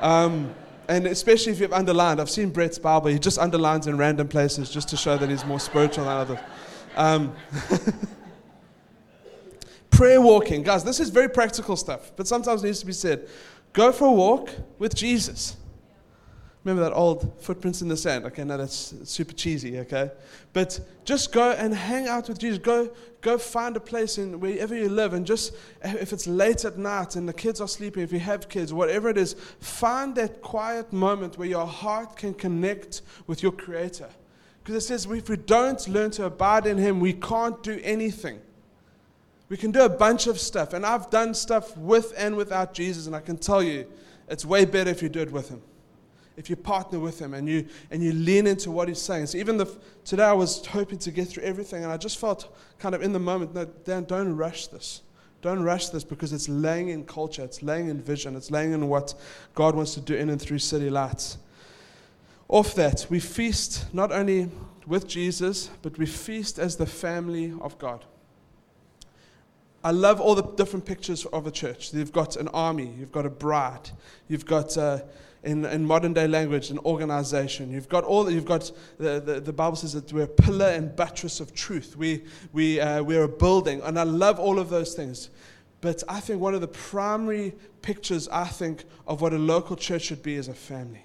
Um, 0.00 0.52
and 0.88 1.06
especially 1.06 1.52
if 1.52 1.60
you've 1.60 1.72
underlined. 1.72 2.20
I've 2.20 2.30
seen 2.30 2.50
Brett's 2.50 2.78
Bible. 2.78 3.08
He 3.08 3.18
just 3.18 3.38
underlines 3.38 3.86
in 3.86 3.96
random 3.96 4.28
places 4.28 4.70
just 4.70 4.88
to 4.90 4.96
show 4.96 5.16
that 5.16 5.30
he's 5.30 5.44
more 5.44 5.60
spiritual 5.60 6.04
than 6.04 6.16
others. 6.16 6.38
Um, 6.96 7.34
prayer 9.90 10.20
walking. 10.20 10.62
Guys, 10.62 10.84
this 10.84 11.00
is 11.00 11.10
very 11.10 11.28
practical 11.28 11.76
stuff, 11.76 12.12
but 12.16 12.26
sometimes 12.26 12.62
it 12.62 12.66
needs 12.66 12.80
to 12.80 12.86
be 12.86 12.92
said. 12.92 13.28
Go 13.72 13.92
for 13.92 14.06
a 14.06 14.12
walk 14.12 14.50
with 14.78 14.94
Jesus. 14.94 15.56
Remember 16.64 16.88
that 16.88 16.94
old 16.94 17.30
footprints 17.40 17.82
in 17.82 17.88
the 17.88 17.96
sand? 17.96 18.24
Okay, 18.24 18.42
now 18.42 18.56
that's 18.56 18.94
super 19.04 19.34
cheesy, 19.34 19.78
okay? 19.80 20.10
But 20.54 20.80
just 21.04 21.30
go 21.30 21.52
and 21.52 21.74
hang 21.74 22.08
out 22.08 22.26
with 22.28 22.38
Jesus. 22.38 22.58
Go, 22.58 22.90
go 23.20 23.36
find 23.36 23.76
a 23.76 23.80
place 23.80 24.16
in 24.16 24.40
wherever 24.40 24.74
you 24.74 24.88
live, 24.88 25.12
and 25.12 25.26
just 25.26 25.54
if 25.82 26.14
it's 26.14 26.26
late 26.26 26.64
at 26.64 26.78
night 26.78 27.16
and 27.16 27.28
the 27.28 27.34
kids 27.34 27.60
are 27.60 27.68
sleeping, 27.68 28.02
if 28.02 28.12
you 28.12 28.18
have 28.18 28.48
kids, 28.48 28.72
whatever 28.72 29.10
it 29.10 29.18
is, 29.18 29.34
find 29.60 30.14
that 30.14 30.40
quiet 30.40 30.90
moment 30.90 31.36
where 31.36 31.46
your 31.46 31.66
heart 31.66 32.16
can 32.16 32.32
connect 32.32 33.02
with 33.26 33.42
your 33.42 33.52
Creator. 33.52 34.08
Because 34.62 34.76
it 34.76 34.86
says 34.86 35.04
if 35.04 35.28
we 35.28 35.36
don't 35.36 35.86
learn 35.86 36.12
to 36.12 36.24
abide 36.24 36.66
in 36.66 36.78
Him, 36.78 36.98
we 36.98 37.12
can't 37.12 37.62
do 37.62 37.78
anything. 37.84 38.40
We 39.50 39.58
can 39.58 39.70
do 39.70 39.82
a 39.82 39.90
bunch 39.90 40.26
of 40.28 40.40
stuff, 40.40 40.72
and 40.72 40.86
I've 40.86 41.10
done 41.10 41.34
stuff 41.34 41.76
with 41.76 42.14
and 42.16 42.36
without 42.36 42.72
Jesus, 42.72 43.06
and 43.06 43.14
I 43.14 43.20
can 43.20 43.36
tell 43.36 43.62
you, 43.62 43.86
it's 44.30 44.46
way 44.46 44.64
better 44.64 44.88
if 44.88 45.02
you 45.02 45.10
do 45.10 45.20
it 45.20 45.30
with 45.30 45.50
Him 45.50 45.60
if 46.36 46.50
you 46.50 46.56
partner 46.56 46.98
with 46.98 47.20
him 47.20 47.34
and 47.34 47.48
you 47.48 47.66
and 47.90 48.02
you 48.02 48.12
lean 48.12 48.46
into 48.46 48.70
what 48.70 48.88
he's 48.88 49.00
saying. 49.00 49.26
So 49.26 49.38
even 49.38 49.56
the, 49.56 49.66
today 50.04 50.24
I 50.24 50.32
was 50.32 50.64
hoping 50.66 50.98
to 50.98 51.10
get 51.10 51.28
through 51.28 51.44
everything, 51.44 51.84
and 51.84 51.92
I 51.92 51.96
just 51.96 52.18
felt 52.18 52.54
kind 52.78 52.94
of 52.94 53.02
in 53.02 53.12
the 53.12 53.18
moment, 53.18 53.54
no, 53.54 53.64
Dan, 53.64 54.04
don't 54.04 54.34
rush 54.36 54.66
this. 54.68 55.02
Don't 55.42 55.62
rush 55.62 55.90
this 55.90 56.04
because 56.04 56.32
it's 56.32 56.48
laying 56.48 56.88
in 56.88 57.04
culture, 57.04 57.42
it's 57.42 57.62
laying 57.62 57.88
in 57.88 58.00
vision, 58.00 58.34
it's 58.34 58.50
laying 58.50 58.72
in 58.72 58.88
what 58.88 59.14
God 59.54 59.74
wants 59.76 59.94
to 59.94 60.00
do 60.00 60.14
in 60.14 60.30
and 60.30 60.40
through 60.40 60.58
City 60.58 60.88
Lights. 60.88 61.36
Off 62.48 62.74
that, 62.74 63.06
we 63.10 63.20
feast 63.20 63.92
not 63.92 64.10
only 64.10 64.50
with 64.86 65.06
Jesus, 65.06 65.70
but 65.82 65.98
we 65.98 66.06
feast 66.06 66.58
as 66.58 66.76
the 66.76 66.86
family 66.86 67.52
of 67.60 67.78
God. 67.78 68.04
I 69.82 69.90
love 69.90 70.18
all 70.18 70.34
the 70.34 70.42
different 70.42 70.86
pictures 70.86 71.26
of 71.26 71.46
a 71.46 71.50
church. 71.50 71.92
You've 71.92 72.12
got 72.12 72.36
an 72.36 72.48
army, 72.48 72.94
you've 72.98 73.12
got 73.12 73.26
a 73.26 73.30
bride, 73.30 73.90
you've 74.28 74.46
got. 74.46 74.76
Uh, 74.76 75.00
in, 75.44 75.64
in 75.64 75.84
modern 75.84 76.12
day 76.12 76.26
language, 76.26 76.70
an 76.70 76.78
organization. 76.80 77.70
You've 77.70 77.88
got 77.88 78.04
all, 78.04 78.30
you've 78.30 78.44
got, 78.44 78.70
the, 78.98 79.20
the, 79.20 79.40
the 79.40 79.52
Bible 79.52 79.76
says 79.76 79.92
that 79.92 80.12
we're 80.12 80.24
a 80.24 80.28
pillar 80.28 80.68
and 80.68 80.94
buttress 80.94 81.40
of 81.40 81.54
truth. 81.54 81.96
We, 81.96 82.24
we, 82.52 82.80
uh, 82.80 83.02
we're 83.02 83.24
a 83.24 83.28
building. 83.28 83.80
And 83.82 83.98
I 83.98 84.04
love 84.04 84.38
all 84.38 84.58
of 84.58 84.70
those 84.70 84.94
things. 84.94 85.30
But 85.80 86.02
I 86.08 86.20
think 86.20 86.40
one 86.40 86.54
of 86.54 86.60
the 86.60 86.68
primary 86.68 87.54
pictures, 87.82 88.28
I 88.28 88.44
think, 88.44 88.84
of 89.06 89.20
what 89.20 89.32
a 89.32 89.38
local 89.38 89.76
church 89.76 90.02
should 90.02 90.22
be 90.22 90.34
is 90.34 90.48
a 90.48 90.54
family 90.54 91.04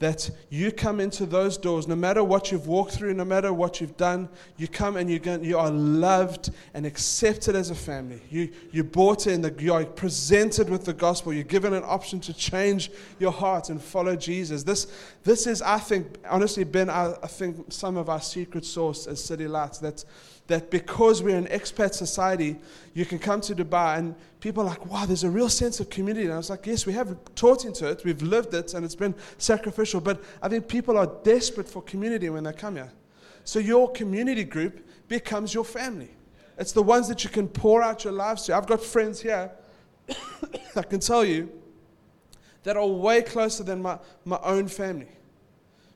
that 0.00 0.30
you 0.48 0.72
come 0.72 0.98
into 0.98 1.26
those 1.26 1.58
doors, 1.58 1.86
no 1.86 1.94
matter 1.94 2.24
what 2.24 2.50
you've 2.50 2.66
walked 2.66 2.92
through, 2.92 3.12
no 3.12 3.24
matter 3.24 3.52
what 3.52 3.82
you've 3.82 3.98
done, 3.98 4.30
you 4.56 4.66
come 4.66 4.96
and 4.96 5.10
you, 5.10 5.20
you 5.42 5.58
are 5.58 5.70
loved 5.70 6.50
and 6.72 6.86
accepted 6.86 7.54
as 7.54 7.68
a 7.68 7.74
family. 7.74 8.22
You, 8.30 8.50
you're 8.72 8.82
brought 8.82 9.26
in, 9.26 9.42
the, 9.42 9.54
you 9.58 9.74
are 9.74 9.84
presented 9.84 10.70
with 10.70 10.86
the 10.86 10.94
gospel. 10.94 11.34
You're 11.34 11.44
given 11.44 11.74
an 11.74 11.84
option 11.84 12.18
to 12.20 12.32
change 12.32 12.90
your 13.18 13.30
heart 13.30 13.68
and 13.68 13.80
follow 13.80 14.16
Jesus. 14.16 14.62
This, 14.62 14.86
this 15.22 15.46
is, 15.46 15.60
I 15.60 15.78
think, 15.78 16.16
honestly, 16.28 16.64
been, 16.64 16.88
I, 16.88 17.14
I 17.22 17.26
think, 17.26 17.70
some 17.70 17.98
of 17.98 18.08
our 18.08 18.22
secret 18.22 18.64
sauce 18.64 19.06
as 19.06 19.22
City 19.22 19.46
Lights. 19.46 19.78
That 19.78 20.02
that 20.50 20.70
because 20.70 21.22
we're 21.22 21.36
an 21.36 21.46
expat 21.46 21.94
society, 21.94 22.56
you 22.94 23.06
can 23.06 23.18
come 23.18 23.40
to 23.40 23.54
Dubai 23.54 23.98
and 23.98 24.14
people 24.40 24.62
are 24.62 24.66
like, 24.66 24.84
wow, 24.86 25.06
there's 25.06 25.24
a 25.24 25.30
real 25.30 25.48
sense 25.48 25.80
of 25.80 25.88
community. 25.88 26.26
And 26.26 26.34
I 26.34 26.36
was 26.36 26.50
like, 26.50 26.66
yes, 26.66 26.86
we 26.86 26.92
have 26.92 27.16
taught 27.34 27.64
into 27.64 27.88
it, 27.88 28.04
we've 28.04 28.22
lived 28.22 28.52
it, 28.54 28.74
and 28.74 28.84
it's 28.84 28.94
been 28.94 29.14
sacrificial. 29.38 30.00
But 30.00 30.22
I 30.42 30.48
think 30.48 30.68
people 30.68 30.98
are 30.98 31.06
desperate 31.24 31.68
for 31.68 31.82
community 31.82 32.28
when 32.28 32.44
they 32.44 32.52
come 32.52 32.76
here. 32.76 32.92
So 33.44 33.58
your 33.58 33.90
community 33.90 34.44
group 34.44 34.86
becomes 35.08 35.54
your 35.54 35.64
family. 35.64 36.10
It's 36.58 36.72
the 36.72 36.82
ones 36.82 37.08
that 37.08 37.24
you 37.24 37.30
can 37.30 37.48
pour 37.48 37.82
out 37.82 38.04
your 38.04 38.12
lives 38.12 38.44
to. 38.44 38.54
I've 38.54 38.66
got 38.66 38.82
friends 38.82 39.20
here, 39.20 39.50
I 40.76 40.82
can 40.82 41.00
tell 41.00 41.24
you, 41.24 41.50
that 42.64 42.76
are 42.76 42.86
way 42.86 43.22
closer 43.22 43.64
than 43.64 43.80
my, 43.80 43.98
my 44.24 44.38
own 44.42 44.68
family 44.68 45.08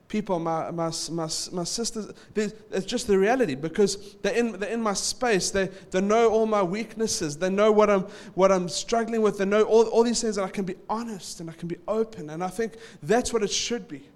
people, 0.07 0.39
my, 0.39 0.71
my, 0.71 0.91
my, 1.11 1.29
my 1.51 1.63
sisters. 1.63 2.11
It's 2.35 2.85
just 2.85 3.07
the 3.07 3.17
reality 3.17 3.55
because 3.55 4.15
they're 4.21 4.33
in, 4.33 4.59
they're 4.59 4.69
in 4.69 4.81
my 4.81 4.93
space. 4.93 5.51
They, 5.51 5.69
they 5.91 6.01
know 6.01 6.29
all 6.29 6.45
my 6.45 6.63
weaknesses. 6.63 7.37
They 7.37 7.49
know 7.49 7.71
what 7.71 7.89
I'm, 7.89 8.01
what 8.35 8.51
I'm 8.51 8.69
struggling 8.69 9.21
with. 9.21 9.37
They 9.37 9.45
know 9.45 9.63
all, 9.63 9.85
all 9.87 10.03
these 10.03 10.21
things, 10.21 10.37
and 10.37 10.45
I 10.45 10.49
can 10.49 10.65
be 10.65 10.75
honest 10.89 11.39
and 11.39 11.49
I 11.49 11.53
can 11.53 11.67
be 11.67 11.77
open. 11.87 12.29
And 12.29 12.43
I 12.43 12.49
think 12.49 12.73
that's 13.01 13.33
what 13.33 13.43
it 13.43 13.51
should 13.51 13.87
be. 13.87 14.07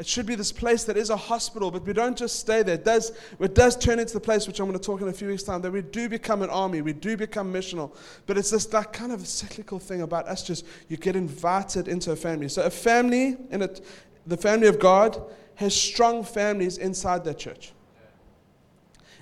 It 0.00 0.06
should 0.06 0.24
be 0.24 0.34
this 0.34 0.50
place 0.50 0.84
that 0.84 0.96
is 0.96 1.10
a 1.10 1.16
hospital, 1.16 1.70
but 1.70 1.84
we 1.84 1.92
don't 1.92 2.16
just 2.16 2.38
stay 2.38 2.62
there. 2.62 2.76
It 2.76 2.86
does, 2.86 3.12
it 3.38 3.54
does 3.54 3.76
turn 3.76 3.98
into 3.98 4.14
the 4.14 4.20
place, 4.20 4.46
which 4.46 4.58
I'm 4.58 4.66
going 4.66 4.78
to 4.78 4.82
talk 4.82 5.02
in 5.02 5.08
a 5.08 5.12
few 5.12 5.28
weeks' 5.28 5.42
time, 5.42 5.60
that 5.60 5.70
we 5.70 5.82
do 5.82 6.08
become 6.08 6.40
an 6.40 6.48
army, 6.48 6.80
we 6.80 6.94
do 6.94 7.18
become 7.18 7.52
missional. 7.52 7.94
But 8.24 8.38
it's 8.38 8.50
this 8.50 8.64
that 8.64 8.94
kind 8.94 9.12
of 9.12 9.28
cyclical 9.28 9.78
thing 9.78 10.00
about 10.00 10.26
us 10.26 10.42
just, 10.42 10.64
you 10.88 10.96
get 10.96 11.16
invited 11.16 11.86
into 11.86 12.12
a 12.12 12.16
family. 12.16 12.48
So 12.48 12.62
a 12.62 12.70
family 12.70 13.36
in 13.50 13.60
it, 13.60 13.84
the 14.26 14.36
family 14.36 14.66
of 14.66 14.78
God 14.78 15.20
has 15.56 15.74
strong 15.74 16.24
families 16.24 16.78
inside 16.78 17.24
their 17.24 17.34
church. 17.34 17.72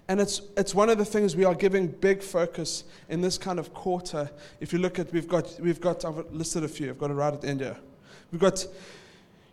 And 0.09 0.21
it's, 0.21 0.40
it's 0.57 0.75
one 0.75 0.88
of 0.88 0.97
the 0.97 1.05
things 1.05 1.37
we 1.37 1.45
are 1.45 1.55
giving 1.55 1.87
big 1.88 2.23
focus 2.23 2.85
in 3.11 3.21
this 3.21 3.37
kind 3.37 3.59
of 3.59 3.75
quarter. 3.75 4.31
If 4.59 4.73
you 4.73 4.78
look 4.78 4.99
at, 4.99 5.12
we've 5.12 5.28
got, 5.28 5.59
we've 5.61 5.81
got 5.81 6.05
I've 6.05 6.33
listed 6.33 6.64
a 6.64 6.69
few, 6.69 6.88
I've 6.90 6.99
got 6.99 7.11
it 7.11 7.14
right 7.14 7.35
at 7.35 7.43
the 7.43 7.49
end 7.49 7.61
here. 7.61 7.76
We've 8.33 8.40
got 8.40 8.67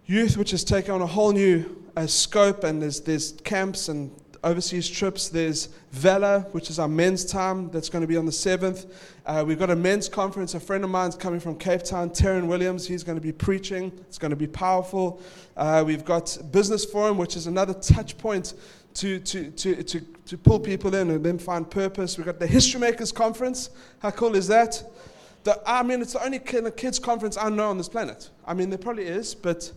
youth, 0.06 0.38
which 0.38 0.52
has 0.52 0.64
taken 0.64 0.94
on 0.94 1.02
a 1.02 1.08
whole 1.08 1.34
new 1.34 1.84
uh, 1.98 2.08
scope, 2.08 2.64
and 2.64 2.82
there's, 2.82 3.02
there's 3.02 3.34
camps 3.44 3.90
and 3.90 4.12
overseas 4.46 4.88
trips. 4.88 5.28
There's 5.28 5.70
Valor, 5.92 6.42
which 6.52 6.70
is 6.70 6.78
our 6.78 6.88
men's 6.88 7.26
time, 7.26 7.70
that's 7.72 7.90
going 7.90 8.04
to 8.04 8.08
be 8.08 8.16
on 8.16 8.26
the 8.26 8.32
7th. 8.32 8.90
Uh, 9.26 9.44
we've 9.46 9.58
got 9.58 9.72
a 9.72 9.76
men's 9.76 10.08
conference. 10.08 10.54
A 10.54 10.60
friend 10.60 10.84
of 10.84 10.90
mine's 10.90 11.16
coming 11.16 11.40
from 11.40 11.58
Cape 11.58 11.84
Town, 11.84 12.12
Taryn 12.12 12.48
Williams. 12.48 12.88
He's 12.88 13.04
going 13.04 13.18
to 13.18 13.22
be 13.22 13.32
preaching. 13.32 13.92
It's 14.08 14.20
going 14.20 14.30
to 14.30 14.36
be 14.36 14.48
powerful. 14.48 15.20
Uh, 15.58 15.84
we've 15.86 16.06
got 16.06 16.38
Business 16.52 16.86
Forum, 16.86 17.18
which 17.18 17.36
is 17.36 17.48
another 17.48 17.74
touch 17.74 18.18
point 18.18 18.54
to, 18.94 19.20
to, 19.20 19.52
to, 19.52 19.84
to, 19.84 20.00
to 20.00 20.38
pull 20.38 20.60
people 20.60 20.94
in 20.94 21.10
and 21.10 21.26
then 21.26 21.40
find 21.40 21.70
purpose. 21.70 22.18
We've 22.18 22.26
got 22.26 22.40
the 22.40 22.48
History 22.48 22.80
Makers 22.80 23.12
Conference. 23.12 23.72
How 24.00 24.12
cool 24.12 24.36
is 24.36 24.48
that? 24.48 24.84
The, 25.44 25.60
I 25.66 25.82
mean, 25.84 26.02
it's 26.02 26.14
the 26.14 26.24
only 26.24 26.40
kids 26.40 27.00
conference 27.00 27.36
I 27.38 27.50
know 27.50 27.70
on 27.70 27.78
this 27.78 27.90
planet. 27.90 28.30
I 28.46 28.54
mean, 28.54 28.70
there 28.70 28.80
probably 28.80 29.06
is, 29.06 29.36
but 29.36 29.72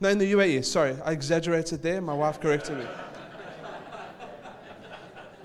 no, 0.00 0.08
in 0.08 0.18
the 0.18 0.32
UAE. 0.32 0.64
Sorry, 0.64 0.96
I 1.04 1.12
exaggerated 1.12 1.82
there. 1.82 2.00
My 2.00 2.14
wife 2.14 2.40
corrected 2.40 2.78
me 2.78 2.86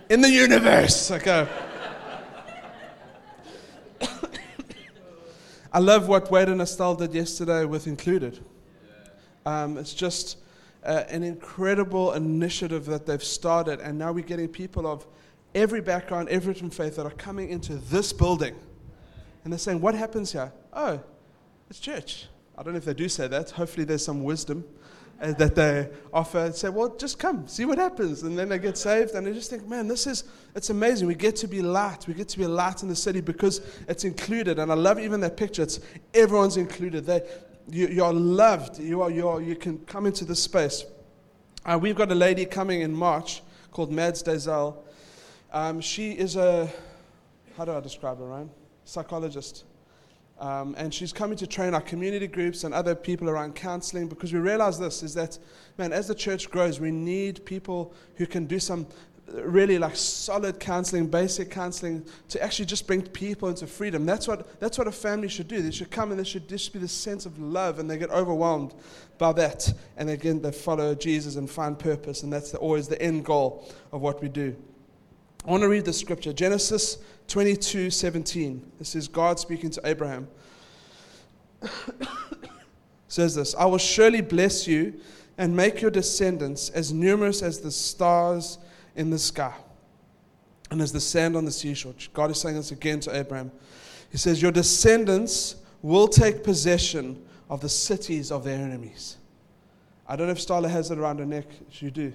in 0.09 0.21
the 0.21 0.29
universe. 0.29 1.11
Okay. 1.11 1.47
I 5.73 5.79
love 5.79 6.07
what 6.07 6.31
Wade 6.31 6.49
and 6.49 6.61
Estelle 6.61 6.95
did 6.95 7.13
yesterday 7.13 7.65
with 7.65 7.87
Included. 7.87 8.43
Um, 9.45 9.77
it's 9.77 9.93
just 9.93 10.37
uh, 10.83 11.03
an 11.09 11.23
incredible 11.23 12.13
initiative 12.13 12.85
that 12.85 13.05
they've 13.05 13.23
started, 13.23 13.79
and 13.79 13.97
now 13.97 14.11
we're 14.11 14.23
getting 14.23 14.47
people 14.47 14.87
of 14.87 15.05
every 15.53 15.81
background, 15.81 16.29
every 16.29 16.53
different 16.53 16.73
faith 16.73 16.95
that 16.95 17.05
are 17.05 17.11
coming 17.11 17.49
into 17.49 17.75
this 17.75 18.11
building. 18.13 18.55
And 19.43 19.53
they're 19.53 19.59
saying, 19.59 19.81
What 19.81 19.95
happens 19.95 20.31
here? 20.31 20.51
Oh, 20.73 21.01
it's 21.69 21.79
church. 21.79 22.27
I 22.57 22.63
don't 22.63 22.73
know 22.73 22.77
if 22.77 22.85
they 22.85 22.93
do 22.93 23.07
say 23.07 23.27
that. 23.27 23.51
Hopefully, 23.51 23.85
there's 23.85 24.03
some 24.03 24.23
wisdom 24.23 24.65
that 25.19 25.55
they 25.55 25.89
offer 26.13 26.39
and 26.45 26.55
say, 26.55 26.69
well, 26.69 26.95
just 26.95 27.17
come, 27.17 27.47
see 27.47 27.65
what 27.65 27.77
happens. 27.77 28.23
And 28.23 28.37
then 28.37 28.49
they 28.49 28.59
get 28.59 28.77
saved 28.77 29.11
and 29.11 29.25
they 29.25 29.33
just 29.33 29.49
think, 29.49 29.67
man, 29.67 29.87
this 29.87 30.05
is, 30.05 30.25
it's 30.55 30.69
amazing. 30.69 31.07
We 31.07 31.15
get 31.15 31.35
to 31.37 31.47
be 31.47 31.61
light. 31.61 32.07
We 32.07 32.13
get 32.13 32.29
to 32.29 32.37
be 32.37 32.43
a 32.43 32.49
light 32.49 32.83
in 32.83 32.89
the 32.89 32.95
city 32.95 33.21
because 33.21 33.61
it's 33.87 34.03
included. 34.03 34.59
And 34.59 34.71
I 34.71 34.75
love 34.75 34.99
even 34.99 35.19
that 35.21 35.35
picture. 35.35 35.63
It's 35.63 35.79
everyone's 36.13 36.57
included. 36.57 37.05
They, 37.05 37.27
you 37.69 38.03
are 38.03 38.13
loved. 38.13 38.79
You, 38.79 39.01
are, 39.01 39.09
you, 39.09 39.27
are, 39.27 39.41
you 39.41 39.55
can 39.55 39.79
come 39.79 40.05
into 40.05 40.23
this 40.23 40.41
space. 40.41 40.85
Uh, 41.65 41.77
we've 41.81 41.95
got 41.95 42.11
a 42.11 42.15
lady 42.15 42.45
coming 42.45 42.81
in 42.81 42.93
March 42.93 43.41
called 43.71 43.91
Mads 43.91 44.23
Dazel. 44.23 44.77
Um, 45.51 45.81
she 45.81 46.11
is 46.11 46.35
a, 46.35 46.69
how 47.57 47.65
do 47.65 47.73
I 47.73 47.79
describe 47.79 48.19
her, 48.19 48.25
Ryan? 48.25 48.49
Psychologist. 48.85 49.65
Um, 50.39 50.75
and 50.77 50.93
she's 50.93 51.11
coming 51.11 51.37
to 51.37 51.47
train 51.47 51.73
our 51.73 51.81
community 51.81 52.27
groups 52.27 52.63
and 52.63 52.73
other 52.73 52.93
people 52.93 53.27
around 53.27 53.55
counseling 53.55 54.07
because 54.07 54.31
we 54.31 54.39
realize 54.39 54.77
this 54.77 55.01
is 55.01 55.15
that, 55.15 55.39
man, 55.77 55.91
as 55.91 56.07
the 56.07 56.15
church 56.15 56.51
grows, 56.51 56.79
we 56.79 56.91
need 56.91 57.43
people 57.43 57.93
who 58.17 58.27
can 58.27 58.45
do 58.45 58.59
some 58.59 58.85
really 59.33 59.77
like 59.77 59.95
solid 59.95 60.59
counseling, 60.59 61.07
basic 61.07 61.49
counseling 61.51 62.05
to 62.29 62.41
actually 62.41 62.65
just 62.65 62.87
bring 62.87 63.01
people 63.01 63.49
into 63.49 63.67
freedom. 63.67 64.05
That's 64.05 64.27
what, 64.27 64.59
that's 64.59 64.77
what 64.77 64.87
a 64.87 64.91
family 64.91 65.27
should 65.27 65.47
do. 65.47 65.61
They 65.61 65.71
should 65.71 65.91
come 65.91 66.11
and 66.11 66.19
there 66.19 66.25
should, 66.25 66.47
should 66.59 66.73
be 66.73 66.79
this 66.79 66.93
sense 66.93 67.25
of 67.25 67.37
love 67.39 67.79
and 67.79 67.89
they 67.89 67.97
get 67.97 68.09
overwhelmed 68.11 68.73
by 69.17 69.33
that. 69.33 69.73
And 69.97 70.09
again, 70.09 70.41
they 70.41 70.51
follow 70.51 70.95
Jesus 70.95 71.35
and 71.35 71.49
find 71.49 71.77
purpose. 71.77 72.23
And 72.23 72.31
that's 72.31 72.51
the, 72.51 72.57
always 72.59 72.87
the 72.87 73.01
end 73.01 73.25
goal 73.25 73.69
of 73.91 74.01
what 74.01 74.21
we 74.21 74.29
do. 74.29 74.55
I 75.45 75.51
want 75.51 75.61
to 75.63 75.69
read 75.69 75.85
the 75.85 75.93
scripture 75.93 76.33
Genesis 76.33 76.97
22 77.27 77.89
17. 77.89 78.71
This 78.79 78.95
is 78.95 79.07
God 79.07 79.39
speaking 79.39 79.69
to 79.71 79.81
Abraham. 79.83 80.27
says 83.07 83.35
this 83.35 83.55
I 83.55 83.65
will 83.65 83.77
surely 83.77 84.21
bless 84.21 84.67
you 84.67 84.93
and 85.37 85.55
make 85.55 85.81
your 85.81 85.91
descendants 85.91 86.69
as 86.69 86.91
numerous 86.91 87.41
as 87.41 87.59
the 87.59 87.71
stars 87.71 88.57
in 88.95 89.09
the 89.09 89.19
sky 89.19 89.53
and 90.71 90.81
as 90.81 90.91
the 90.91 90.99
sand 90.99 91.35
on 91.35 91.45
the 91.45 91.51
seashore. 91.51 91.93
God 92.13 92.31
is 92.31 92.41
saying 92.41 92.55
this 92.55 92.71
again 92.71 92.99
to 93.01 93.15
Abraham. 93.15 93.51
He 94.11 94.17
says, 94.17 94.41
Your 94.41 94.51
descendants 94.51 95.55
will 95.81 96.07
take 96.07 96.43
possession 96.43 97.23
of 97.49 97.61
the 97.61 97.69
cities 97.69 98.31
of 98.31 98.43
their 98.43 98.57
enemies. 98.57 99.17
I 100.07 100.15
don't 100.15 100.27
know 100.27 100.31
if 100.31 100.39
Starla 100.39 100.69
has 100.69 100.91
it 100.91 100.97
around 100.97 101.19
her 101.19 101.25
neck. 101.25 101.45
She 101.69 101.89
do. 101.89 102.13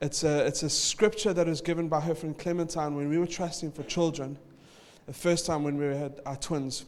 It's 0.00 0.22
a, 0.22 0.46
it's 0.46 0.62
a 0.62 0.70
scripture 0.70 1.32
that 1.32 1.46
was 1.46 1.60
given 1.60 1.88
by 1.88 2.00
her 2.00 2.14
friend 2.14 2.38
Clementine 2.38 2.94
when 2.94 3.08
we 3.08 3.18
were 3.18 3.26
trusting 3.26 3.72
for 3.72 3.82
children, 3.82 4.38
the 5.06 5.12
first 5.12 5.44
time 5.46 5.64
when 5.64 5.76
we 5.76 5.86
had 5.86 6.20
our 6.24 6.36
twins. 6.36 6.84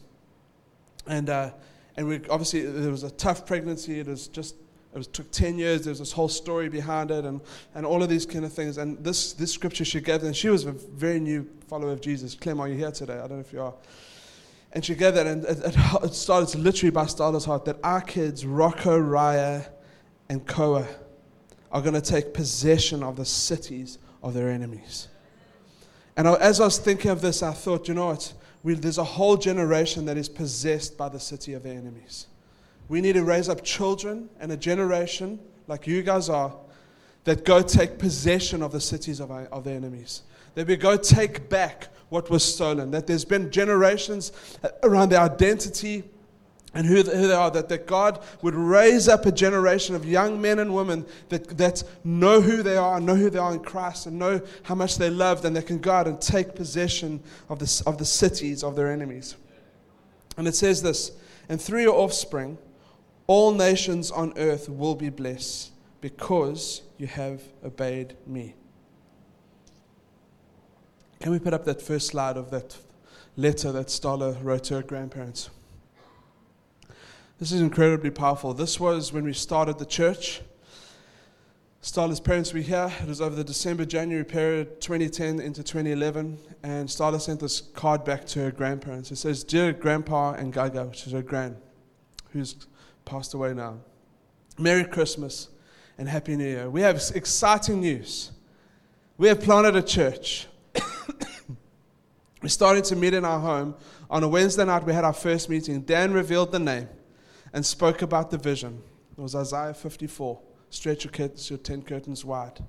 And, 1.07 1.29
uh, 1.29 1.51
and 1.97 2.07
we, 2.07 2.21
obviously, 2.29 2.61
there 2.61 2.91
was 2.91 3.03
a 3.03 3.11
tough 3.11 3.45
pregnancy. 3.45 3.99
It 3.99 4.07
was 4.07 4.27
just 4.27 4.55
it 4.93 4.97
was, 4.97 5.07
took 5.07 5.29
10 5.31 5.57
years. 5.57 5.85
There's 5.85 5.99
this 5.99 6.11
whole 6.11 6.29
story 6.29 6.69
behind 6.69 7.11
it 7.11 7.25
and, 7.25 7.41
and 7.75 7.85
all 7.85 8.03
of 8.03 8.09
these 8.09 8.25
kind 8.25 8.45
of 8.45 8.53
things. 8.53 8.77
And 8.77 9.01
this, 9.03 9.33
this 9.33 9.51
scripture 9.51 9.85
she 9.85 10.01
gave, 10.01 10.23
and 10.23 10.35
she 10.35 10.49
was 10.49 10.65
a 10.65 10.71
very 10.71 11.19
new 11.19 11.49
follower 11.67 11.91
of 11.91 12.01
Jesus. 12.01 12.35
Clem, 12.35 12.59
are 12.59 12.67
you 12.67 12.75
here 12.75 12.91
today? 12.91 13.15
I 13.15 13.27
don't 13.27 13.31
know 13.31 13.39
if 13.39 13.53
you 13.53 13.61
are. 13.61 13.73
And 14.73 14.83
she 14.83 14.95
gave 14.95 15.15
that, 15.15 15.27
and 15.27 15.43
it, 15.43 15.75
it 16.03 16.13
started 16.13 16.59
literally 16.59 16.91
by 16.91 17.03
Starla's 17.05 17.43
heart 17.43 17.65
that 17.65 17.77
our 17.83 17.99
kids, 17.99 18.45
Rocco, 18.45 18.97
Raya, 18.97 19.67
and 20.29 20.45
Koa, 20.47 20.87
are 21.71 21.81
going 21.81 21.93
to 21.93 22.01
take 22.01 22.33
possession 22.33 23.01
of 23.03 23.15
the 23.15 23.25
cities 23.25 23.97
of 24.21 24.33
their 24.33 24.49
enemies. 24.49 25.07
And 26.17 26.27
as 26.27 26.59
I 26.59 26.65
was 26.65 26.77
thinking 26.77 27.09
of 27.11 27.21
this, 27.21 27.41
I 27.41 27.51
thought, 27.53 27.87
you 27.87 27.93
know 27.93 28.07
what? 28.07 28.33
We, 28.63 28.73
there's 28.75 28.97
a 28.97 29.03
whole 29.03 29.37
generation 29.37 30.05
that 30.05 30.17
is 30.17 30.29
possessed 30.29 30.97
by 30.97 31.09
the 31.09 31.19
city 31.19 31.53
of 31.53 31.63
their 31.63 31.73
enemies. 31.73 32.27
We 32.89 33.01
need 33.01 33.13
to 33.13 33.23
raise 33.23 33.49
up 33.49 33.63
children 33.63 34.29
and 34.39 34.51
a 34.51 34.57
generation 34.57 35.39
like 35.67 35.87
you 35.87 36.03
guys 36.03 36.29
are 36.29 36.53
that 37.23 37.45
go 37.45 37.61
take 37.61 37.97
possession 37.97 38.61
of 38.61 38.71
the 38.71 38.81
cities 38.81 39.19
of, 39.19 39.31
our, 39.31 39.45
of 39.45 39.63
their 39.63 39.75
enemies. 39.75 40.23
That 40.55 40.67
we 40.67 40.75
go 40.75 40.97
take 40.97 41.49
back 41.49 41.87
what 42.09 42.29
was 42.29 42.43
stolen. 42.43 42.91
That 42.91 43.07
there's 43.07 43.23
been 43.23 43.49
generations 43.51 44.33
uh, 44.63 44.69
around 44.83 45.09
their 45.09 45.21
identity 45.21 46.03
and 46.73 46.85
who, 46.85 46.95
who 46.95 47.27
they 47.27 47.33
are. 47.33 47.51
That, 47.51 47.69
that 47.69 47.87
God 47.87 48.23
would 48.41 48.55
raise 48.55 49.07
up 49.07 49.25
a 49.25 49.31
generation 49.31 49.95
of 49.95 50.05
young 50.05 50.41
men 50.41 50.59
and 50.59 50.73
women 50.73 51.05
that, 51.29 51.57
that 51.57 51.83
know 52.03 52.41
who 52.41 52.63
they 52.63 52.77
are, 52.77 52.99
know 52.99 53.15
who 53.15 53.29
they 53.29 53.39
are 53.39 53.53
in 53.53 53.59
Christ, 53.59 54.05
and 54.05 54.17
know 54.17 54.41
how 54.63 54.75
much 54.75 54.97
they 54.97 55.09
loved, 55.09 55.45
and 55.45 55.55
they 55.55 55.61
can 55.61 55.79
go 55.79 55.91
out 55.91 56.07
and 56.07 56.21
take 56.21 56.55
possession 56.55 57.21
of 57.49 57.59
the, 57.59 57.83
of 57.85 57.97
the 57.97 58.05
cities 58.05 58.63
of 58.63 58.75
their 58.75 58.91
enemies. 58.91 59.35
And 60.37 60.47
it 60.47 60.55
says 60.55 60.81
this 60.81 61.11
And 61.49 61.61
through 61.61 61.81
your 61.81 61.95
offspring, 61.95 62.57
all 63.27 63.53
nations 63.53 64.11
on 64.11 64.33
earth 64.37 64.69
will 64.69 64.95
be 64.95 65.09
blessed 65.09 65.71
because 65.99 66.81
you 66.97 67.07
have 67.07 67.41
obeyed 67.63 68.15
me. 68.25 68.55
Can 71.19 71.31
we 71.31 71.39
put 71.39 71.53
up 71.53 71.65
that 71.65 71.81
first 71.81 72.07
slide 72.07 72.35
of 72.35 72.49
that 72.49 72.77
letter 73.37 73.71
that 73.71 73.87
Starla 73.87 74.43
wrote 74.43 74.63
to 74.65 74.75
her 74.75 74.81
grandparents? 74.81 75.51
This 77.41 77.51
is 77.51 77.61
incredibly 77.61 78.11
powerful. 78.11 78.53
This 78.53 78.79
was 78.79 79.11
when 79.11 79.23
we 79.23 79.33
started 79.33 79.79
the 79.79 79.85
church. 79.87 80.41
Starla's 81.81 82.19
parents 82.19 82.53
were 82.53 82.59
here. 82.59 82.93
It 83.01 83.07
was 83.07 83.19
over 83.19 83.35
the 83.35 83.43
December 83.43 83.83
January 83.83 84.23
period, 84.23 84.79
2010 84.79 85.39
into 85.39 85.63
2011. 85.63 86.37
And 86.61 86.87
Starla 86.87 87.19
sent 87.19 87.39
this 87.39 87.61
card 87.61 88.05
back 88.05 88.27
to 88.27 88.41
her 88.41 88.51
grandparents. 88.51 89.09
It 89.09 89.15
says, 89.15 89.43
Dear 89.43 89.73
Grandpa 89.73 90.33
and 90.33 90.53
Gaga, 90.53 90.85
which 90.85 91.07
is 91.07 91.13
her 91.13 91.23
grand, 91.23 91.55
who's 92.29 92.55
passed 93.05 93.33
away 93.33 93.55
now. 93.55 93.79
Merry 94.59 94.85
Christmas 94.85 95.47
and 95.97 96.07
Happy 96.07 96.35
New 96.35 96.45
Year. 96.45 96.69
We 96.69 96.81
have 96.81 97.01
exciting 97.15 97.79
news. 97.79 98.29
We 99.17 99.29
have 99.29 99.41
planted 99.41 99.75
a 99.75 99.81
church. 99.81 100.45
we 102.43 102.49
started 102.49 102.83
to 102.83 102.95
meet 102.95 103.15
in 103.15 103.25
our 103.25 103.39
home. 103.39 103.73
On 104.11 104.21
a 104.21 104.27
Wednesday 104.27 104.63
night, 104.63 104.83
we 104.83 104.93
had 104.93 105.05
our 105.05 105.11
first 105.11 105.49
meeting. 105.49 105.81
Dan 105.81 106.13
revealed 106.13 106.51
the 106.51 106.59
name 106.59 106.87
and 107.53 107.65
spoke 107.65 108.01
about 108.01 108.31
the 108.31 108.37
vision. 108.37 108.81
It 109.17 109.21
was 109.21 109.35
Isaiah 109.35 109.73
54 109.73 110.39
Stretch 110.71 111.03
your, 111.03 111.11
curtains, 111.11 111.49
your 111.49 111.59
tent 111.59 111.85
curtains 111.85 112.23
wide. 112.23 112.63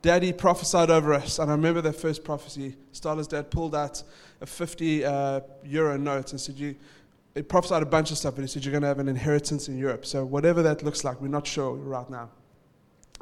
Daddy 0.00 0.32
prophesied 0.32 0.90
over 0.90 1.12
us, 1.12 1.38
and 1.38 1.50
I 1.50 1.54
remember 1.54 1.82
that 1.82 1.92
first 1.92 2.24
prophecy. 2.24 2.74
Starla's 2.92 3.26
dad 3.26 3.50
pulled 3.50 3.74
out 3.74 4.02
a 4.40 4.46
50 4.46 5.04
uh, 5.04 5.40
euro 5.62 5.98
note 5.98 6.32
and 6.32 6.40
said, 6.40 6.56
you, 6.56 6.74
he 7.34 7.42
prophesied 7.42 7.82
a 7.82 7.86
bunch 7.86 8.10
of 8.10 8.16
stuff, 8.16 8.34
but 8.34 8.40
he 8.40 8.48
said 8.48 8.64
you're 8.64 8.72
going 8.72 8.82
to 8.82 8.88
have 8.88 8.98
an 8.98 9.08
inheritance 9.08 9.68
in 9.68 9.76
Europe. 9.76 10.06
So 10.06 10.24
whatever 10.24 10.62
that 10.62 10.82
looks 10.82 11.04
like, 11.04 11.20
we're 11.20 11.28
not 11.28 11.46
sure 11.46 11.74
right 11.74 12.08
now. 12.08 12.30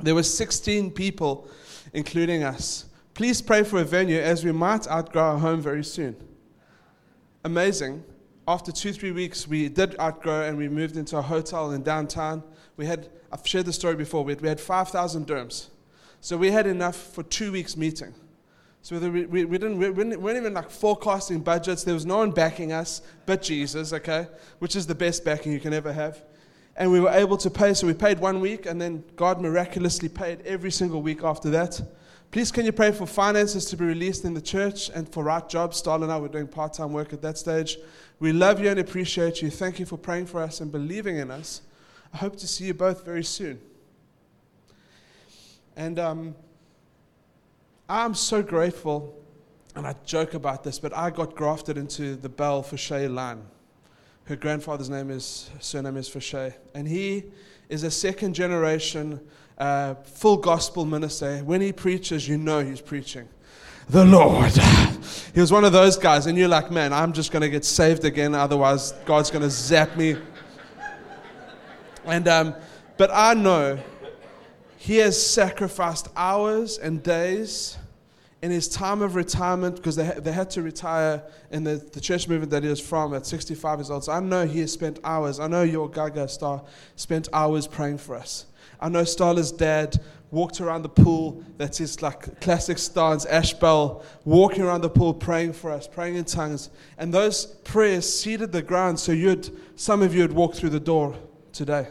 There 0.00 0.14
were 0.14 0.22
16 0.22 0.92
people, 0.92 1.48
including 1.92 2.44
us. 2.44 2.86
Please 3.14 3.42
pray 3.42 3.64
for 3.64 3.80
a 3.80 3.84
venue 3.84 4.20
as 4.20 4.44
we 4.44 4.52
might 4.52 4.88
outgrow 4.88 5.22
our 5.22 5.38
home 5.38 5.60
very 5.60 5.84
soon. 5.84 6.16
Amazing. 7.44 8.04
After 8.46 8.72
two, 8.72 8.92
three 8.92 9.12
weeks, 9.12 9.46
we 9.46 9.68
did 9.68 9.98
outgrow 10.00 10.42
and 10.42 10.58
we 10.58 10.68
moved 10.68 10.96
into 10.96 11.16
a 11.16 11.22
hotel 11.22 11.70
in 11.70 11.82
downtown. 11.82 12.42
We 12.76 12.86
had, 12.86 13.08
I've 13.30 13.46
shared 13.46 13.66
the 13.66 13.72
story 13.72 13.94
before, 13.94 14.24
we 14.24 14.32
had, 14.32 14.40
we 14.40 14.48
had 14.48 14.60
5,000 14.60 15.26
dirhams. 15.26 15.68
So 16.20 16.36
we 16.36 16.50
had 16.50 16.66
enough 16.66 16.96
for 16.96 17.22
two 17.22 17.52
weeks' 17.52 17.76
meeting. 17.76 18.14
So 18.82 18.98
we, 18.98 19.26
we, 19.26 19.44
we, 19.44 19.58
didn't, 19.58 19.78
we 19.78 19.90
weren't 19.90 20.36
even 20.36 20.54
like 20.54 20.70
forecasting 20.70 21.40
budgets. 21.40 21.84
There 21.84 21.94
was 21.94 22.04
no 22.04 22.18
one 22.18 22.32
backing 22.32 22.72
us 22.72 23.02
but 23.26 23.42
Jesus, 23.42 23.92
okay? 23.92 24.26
Which 24.58 24.74
is 24.74 24.88
the 24.88 24.94
best 24.94 25.24
backing 25.24 25.52
you 25.52 25.60
can 25.60 25.72
ever 25.72 25.92
have. 25.92 26.20
And 26.76 26.90
we 26.90 26.98
were 26.98 27.10
able 27.10 27.36
to 27.36 27.50
pay. 27.50 27.74
So 27.74 27.86
we 27.86 27.94
paid 27.94 28.18
one 28.18 28.40
week, 28.40 28.66
and 28.66 28.80
then 28.80 29.04
God 29.14 29.40
miraculously 29.40 30.08
paid 30.08 30.40
every 30.40 30.72
single 30.72 31.00
week 31.00 31.22
after 31.22 31.48
that. 31.50 31.80
Please, 32.32 32.50
can 32.50 32.64
you 32.64 32.72
pray 32.72 32.92
for 32.92 33.06
finances 33.06 33.66
to 33.66 33.76
be 33.76 33.84
released 33.84 34.24
in 34.24 34.32
the 34.32 34.40
church 34.40 34.88
and 34.88 35.06
for 35.06 35.22
right 35.22 35.46
jobs? 35.50 35.82
Starla 35.82 36.04
and 36.04 36.12
I 36.12 36.16
were 36.16 36.28
doing 36.28 36.48
part 36.48 36.72
time 36.72 36.90
work 36.90 37.12
at 37.12 37.20
that 37.20 37.36
stage. 37.36 37.76
We 38.20 38.32
love 38.32 38.58
you 38.58 38.70
and 38.70 38.80
appreciate 38.80 39.42
you. 39.42 39.50
Thank 39.50 39.78
you 39.78 39.84
for 39.84 39.98
praying 39.98 40.24
for 40.26 40.40
us 40.40 40.62
and 40.62 40.72
believing 40.72 41.18
in 41.18 41.30
us. 41.30 41.60
I 42.10 42.16
hope 42.16 42.36
to 42.36 42.48
see 42.48 42.64
you 42.64 42.72
both 42.72 43.04
very 43.04 43.22
soon. 43.22 43.60
And 45.76 45.98
um, 45.98 46.34
I'm 47.86 48.14
so 48.14 48.42
grateful, 48.42 49.14
and 49.76 49.86
I 49.86 49.94
joke 50.06 50.32
about 50.32 50.64
this, 50.64 50.78
but 50.78 50.96
I 50.96 51.10
got 51.10 51.34
grafted 51.34 51.76
into 51.76 52.16
the 52.16 52.30
Bell 52.30 52.62
Fouché 52.62 53.12
line. 53.12 53.42
Her 54.24 54.36
grandfather's 54.36 54.88
name 54.88 55.10
is, 55.10 55.50
surname 55.60 55.98
is 55.98 56.08
Fouché, 56.08 56.54
and 56.74 56.88
he 56.88 57.24
is 57.68 57.82
a 57.82 57.90
second 57.90 58.32
generation 58.32 59.20
uh, 59.62 59.94
full 60.02 60.38
gospel 60.38 60.84
minister. 60.84 61.38
When 61.38 61.60
he 61.60 61.72
preaches, 61.72 62.28
you 62.28 62.36
know 62.36 62.58
he's 62.60 62.80
preaching 62.80 63.28
the 63.88 64.04
Lord. 64.04 64.52
He 65.34 65.40
was 65.40 65.52
one 65.52 65.64
of 65.64 65.72
those 65.72 65.96
guys, 65.96 66.26
and 66.26 66.36
you're 66.36 66.48
like, 66.48 66.70
man, 66.70 66.92
I'm 66.92 67.12
just 67.12 67.30
going 67.30 67.42
to 67.42 67.48
get 67.48 67.64
saved 67.64 68.04
again, 68.04 68.34
otherwise, 68.34 68.92
God's 69.04 69.30
going 69.30 69.42
to 69.42 69.50
zap 69.50 69.96
me. 69.96 70.16
And, 72.04 72.26
um, 72.28 72.54
but 72.96 73.10
I 73.12 73.34
know 73.34 73.78
he 74.76 74.96
has 74.96 75.24
sacrificed 75.24 76.08
hours 76.16 76.78
and 76.78 77.02
days 77.02 77.78
in 78.42 78.50
his 78.50 78.68
time 78.68 79.00
of 79.00 79.14
retirement, 79.14 79.76
because 79.76 79.94
they, 79.94 80.12
they 80.18 80.32
had 80.32 80.50
to 80.50 80.62
retire 80.62 81.22
in 81.50 81.62
the, 81.62 81.76
the 81.76 82.00
church 82.00 82.28
movement 82.28 82.50
that 82.50 82.64
he 82.64 82.68
was 82.68 82.80
from 82.80 83.14
at 83.14 83.24
65 83.24 83.78
years 83.78 83.90
old. 83.90 84.04
So 84.04 84.12
I 84.12 84.20
know 84.20 84.44
he 84.44 84.60
has 84.60 84.72
spent 84.72 84.98
hours. 85.04 85.38
I 85.38 85.46
know 85.46 85.62
your 85.62 85.88
Gaga 85.88 86.26
star 86.28 86.62
spent 86.96 87.28
hours 87.32 87.68
praying 87.68 87.98
for 87.98 88.16
us. 88.16 88.46
I 88.82 88.88
know 88.88 89.02
Starla's 89.02 89.52
dad 89.52 90.00
walked 90.32 90.60
around 90.60 90.82
the 90.82 90.88
pool. 90.88 91.44
That's 91.56 91.78
his 91.78 92.02
like 92.02 92.40
classic 92.40 92.78
stance, 92.78 93.24
Ashbel, 93.26 94.04
walking 94.24 94.62
around 94.62 94.80
the 94.80 94.90
pool 94.90 95.14
praying 95.14 95.52
for 95.52 95.70
us, 95.70 95.86
praying 95.86 96.16
in 96.16 96.24
tongues. 96.24 96.68
And 96.98 97.14
those 97.14 97.46
prayers 97.46 98.12
seeded 98.12 98.50
the 98.50 98.62
ground 98.62 98.98
so 98.98 99.12
you'd, 99.12 99.56
some 99.76 100.02
of 100.02 100.14
you 100.14 100.22
would 100.22 100.32
walk 100.32 100.54
through 100.54 100.70
the 100.70 100.80
door 100.80 101.16
today. 101.52 101.88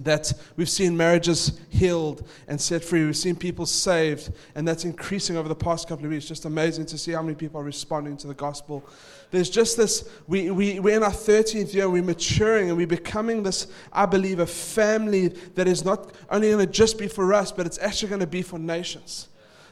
That 0.00 0.32
we've 0.56 0.68
seen 0.68 0.96
marriages 0.96 1.60
healed 1.68 2.26
and 2.48 2.60
set 2.60 2.82
free. 2.82 3.04
We've 3.04 3.16
seen 3.16 3.36
people 3.36 3.66
saved, 3.66 4.32
and 4.54 4.66
that's 4.66 4.84
increasing 4.84 5.36
over 5.36 5.48
the 5.48 5.54
past 5.54 5.88
couple 5.88 6.06
of 6.06 6.10
weeks. 6.10 6.26
Just 6.26 6.44
amazing 6.44 6.86
to 6.86 6.98
see 6.98 7.12
how 7.12 7.22
many 7.22 7.34
people 7.34 7.60
are 7.60 7.64
responding 7.64 8.16
to 8.18 8.26
the 8.26 8.34
gospel. 8.34 8.84
There's 9.30 9.50
just 9.50 9.76
this, 9.76 10.08
we, 10.26 10.50
we, 10.50 10.80
we're 10.80 10.96
in 10.96 11.02
our 11.02 11.10
13th 11.10 11.72
year, 11.72 11.88
we're 11.88 12.02
maturing, 12.02 12.68
and 12.68 12.76
we're 12.76 12.86
becoming 12.86 13.42
this, 13.42 13.68
I 13.92 14.06
believe, 14.06 14.40
a 14.40 14.46
family 14.46 15.28
that 15.54 15.68
is 15.68 15.84
not 15.84 16.12
only 16.30 16.50
going 16.50 16.66
to 16.66 16.72
just 16.72 16.98
be 16.98 17.06
for 17.06 17.32
us, 17.32 17.52
but 17.52 17.66
it's 17.66 17.78
actually 17.78 18.08
going 18.08 18.20
to 18.20 18.26
be 18.26 18.42
for 18.42 18.58
nations 18.58 19.28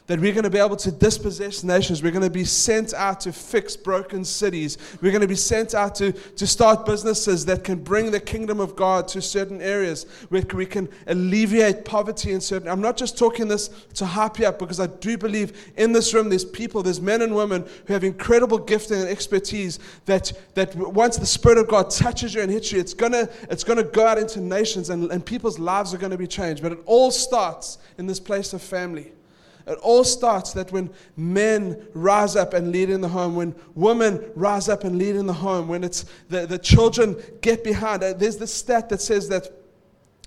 that 0.09 0.19
we're 0.19 0.33
going 0.33 0.45
to 0.45 0.51
be 0.51 0.59
able 0.59 0.77
to 0.77 0.91
dispossess 0.91 1.63
nations. 1.63 2.03
We're 2.03 2.11
going 2.11 2.23
to 2.25 2.31
be 2.31 2.45
sent 2.45 2.93
out 2.95 3.21
to 3.21 3.33
fix 3.33 3.77
broken 3.77 4.25
cities. 4.25 4.79
We're 5.01 5.13
going 5.13 5.23
to 5.23 5.29
be 5.29 5.37
sent 5.37 5.75
out 5.75 5.95
to, 5.97 6.13
to 6.13 6.47
start 6.47 6.85
businesses 6.87 7.45
that 7.47 7.63
can 7.63 7.85
bring 7.85 8.11
the 8.11 8.19
kingdom 8.19 8.59
of 8.59 8.75
God 8.75 9.07
to 9.09 9.23
certain 9.23 9.61
areas 9.63 10.05
where 10.31 10.43
we 10.55 10.67
can 10.67 10.89
alleviate 11.07 11.85
poverty 11.85 12.33
in 12.33 12.41
certain. 12.41 12.69
I'm 12.69 12.81
not 12.81 12.97
just 12.97 13.17
talking 13.17 13.49
this 13.49 13.69
to 13.95 14.07
hype 14.07 14.39
you 14.39 14.47
up 14.47 14.59
because 14.59 14.81
I 14.81 14.87
do 14.87 15.17
believe 15.17 15.73
in 15.77 15.93
this 15.93 16.13
room 16.15 16.31
there's 16.31 16.45
people, 16.45 16.83
there's 16.83 17.01
men 17.01 17.23
and 17.23 17.35
women 17.35 17.67
who 17.87 17.93
have 17.93 18.03
incredible 18.03 18.59
gifting 18.59 19.01
and 19.01 19.09
expertise 19.09 19.79
that, 20.07 20.33
that 20.55 20.75
once 20.75 21.19
the 21.19 21.27
Spirit 21.27 21.59
of 21.59 21.69
God 21.69 21.91
touches 21.91 22.35
you 22.35 22.41
and 22.41 22.51
hits 22.51 22.73
you, 22.73 22.81
it's 22.81 22.95
going 22.95 23.13
to, 23.13 23.31
it's 23.51 23.63
to 23.63 23.83
go 23.85 24.07
out 24.07 24.19
into 24.19 24.41
nations 24.41 24.91
and, 24.91 25.11
and 25.11 25.25
people's 25.25 25.59
lives 25.59 25.93
are 25.93 25.99
going 25.99 26.13
to 26.13 26.19
be 26.19 26.27
changed. 26.27 26.63
But 26.63 26.73
it 26.73 26.79
all 26.87 27.11
starts 27.11 27.79
in 27.99 28.07
this 28.07 28.21
place 28.21 28.53
of 28.53 28.63
family. 28.63 29.13
It 29.69 29.79
all 29.83 30.03
starts 30.03 30.53
that 30.55 30.73
when 30.73 30.91
men 31.17 31.87
rise 31.93 32.37
up 32.37 32.55
and 32.55 32.73
lead 32.73 32.89
in 32.89 33.03
the 33.03 33.09
home, 33.09 33.37
when 33.37 33.55
women 33.75 34.25
rise 34.35 34.69
up 34.69 34.85
and 34.85 34.99
lead 34.99 35.15
in 35.15 35.27
the 35.27 35.33
home, 35.33 35.69
when 35.69 35.85
it's 35.85 36.07
the, 36.31 36.47
the 36.47 36.59
children 36.59 37.17
get 37.43 37.63
behind. 37.63 38.03
Uh, 38.03 38.15
there's 38.15 38.39
this 38.39 38.53
stat 38.53 38.89
that 38.89 39.03
says 39.03 39.29
that 39.29 39.53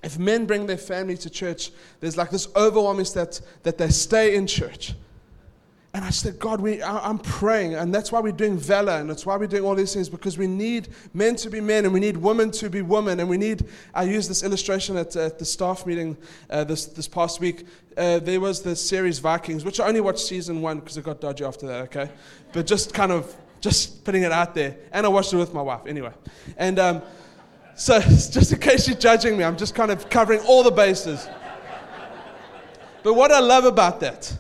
if 0.04 0.20
men 0.20 0.46
bring 0.46 0.68
their 0.68 0.78
family 0.78 1.18
to 1.18 1.30
church, 1.30 1.72
there's 2.00 2.18
like 2.18 2.30
this 2.30 2.48
overwhelming 2.56 3.06
stat 3.06 3.42
that 3.64 3.78
they 3.78 3.90
stay 3.90 4.36
in 4.36 4.46
church. 4.46 4.94
And 5.94 6.06
I 6.06 6.10
said, 6.10 6.40
God, 6.40 6.62
we, 6.62 6.82
I, 6.82 7.10
am 7.10 7.20
praying. 7.20 7.76
And 7.76 7.94
that's 7.94 8.14
why 8.14 8.22
we're 8.22 8.32
doing 8.32 8.58
Valor. 8.58 8.94
And 8.94 9.10
that's 9.10 9.26
why 9.26 9.36
we're 9.36 9.48
doing 9.48 9.66
all 9.66 9.76
these 9.76 9.94
things 9.94 10.08
because 10.08 10.38
we 10.38 10.48
need 10.48 10.88
men 11.14 11.36
to 11.38 11.50
be 11.50 11.60
men 11.60 11.84
and 11.84 11.94
we 11.94 12.00
need 12.00 12.16
women 12.16 12.50
to 12.52 12.70
be 12.70 12.82
women. 12.82 13.20
And 13.20 13.30
we 13.30 13.38
need, 13.38 13.66
I 13.94 14.04
used 14.04 14.30
this 14.30 14.42
illustration 14.42 14.96
at, 14.96 15.14
at 15.18 15.38
the 15.38 15.44
staff 15.44 15.86
meeting 15.86 16.16
uh, 16.50 16.64
this, 16.64 16.86
this 16.86 17.10
past 17.10 17.42
week. 17.42 17.66
Uh, 17.98 18.20
there 18.20 18.40
was 18.40 18.62
the 18.62 18.74
series 18.74 19.20
Vikings, 19.20 19.66
which 19.66 19.82
I 19.82 19.88
only 19.88 20.00
watched 20.00 20.20
season 20.20 20.62
one 20.62 20.80
because 20.80 20.96
it 20.96 21.04
got 21.04 21.20
dodgy 21.20 21.44
after 21.44 21.68
that, 21.68 21.82
okay? 21.82 22.10
But 22.54 22.68
just 22.68 22.94
kind 22.94 23.12
of, 23.12 23.36
just 23.60 24.06
putting 24.06 24.24
it 24.24 24.32
out 24.32 24.56
there. 24.56 24.78
And 24.94 25.06
I 25.06 25.10
watched 25.10 25.34
it 25.34 25.38
with 25.38 25.54
my 25.54 25.62
wife 25.62 25.82
anyway. 25.86 26.14
And 26.56 26.80
um, 26.80 27.02
so, 27.76 28.00
just 28.00 28.54
in 28.54 28.60
case 28.60 28.88
you're 28.88 28.98
judging 28.98 29.38
me, 29.38 29.44
I'm 29.44 29.58
just 29.58 29.76
kind 29.76 29.92
of 29.92 30.10
covering 30.10 30.40
all 30.48 30.64
the 30.64 30.72
bases. 30.72 31.28
But 33.04 33.16
what 33.16 33.32
I 33.32 33.40
love 33.40 33.66
about 33.66 34.00
that, 34.02 34.38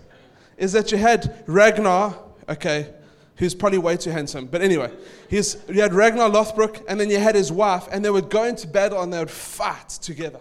is 0.61 0.71
that 0.73 0.91
you 0.91 0.97
had 0.99 1.43
Ragnar, 1.47 2.15
okay, 2.47 2.93
who's 3.37 3.55
probably 3.55 3.79
way 3.79 3.97
too 3.97 4.11
handsome. 4.11 4.45
But 4.45 4.61
anyway, 4.61 4.93
he's, 5.27 5.57
you 5.67 5.81
had 5.81 5.91
Ragnar 5.91 6.29
Lothbrok, 6.29 6.85
and 6.87 6.99
then 6.99 7.09
you 7.09 7.17
had 7.17 7.33
his 7.33 7.51
wife, 7.51 7.87
and 7.91 8.05
they 8.05 8.11
would 8.11 8.29
go 8.29 8.43
into 8.43 8.67
battle 8.67 9.01
and 9.01 9.11
they 9.11 9.17
would 9.17 9.31
fight 9.31 9.89
together. 9.89 10.39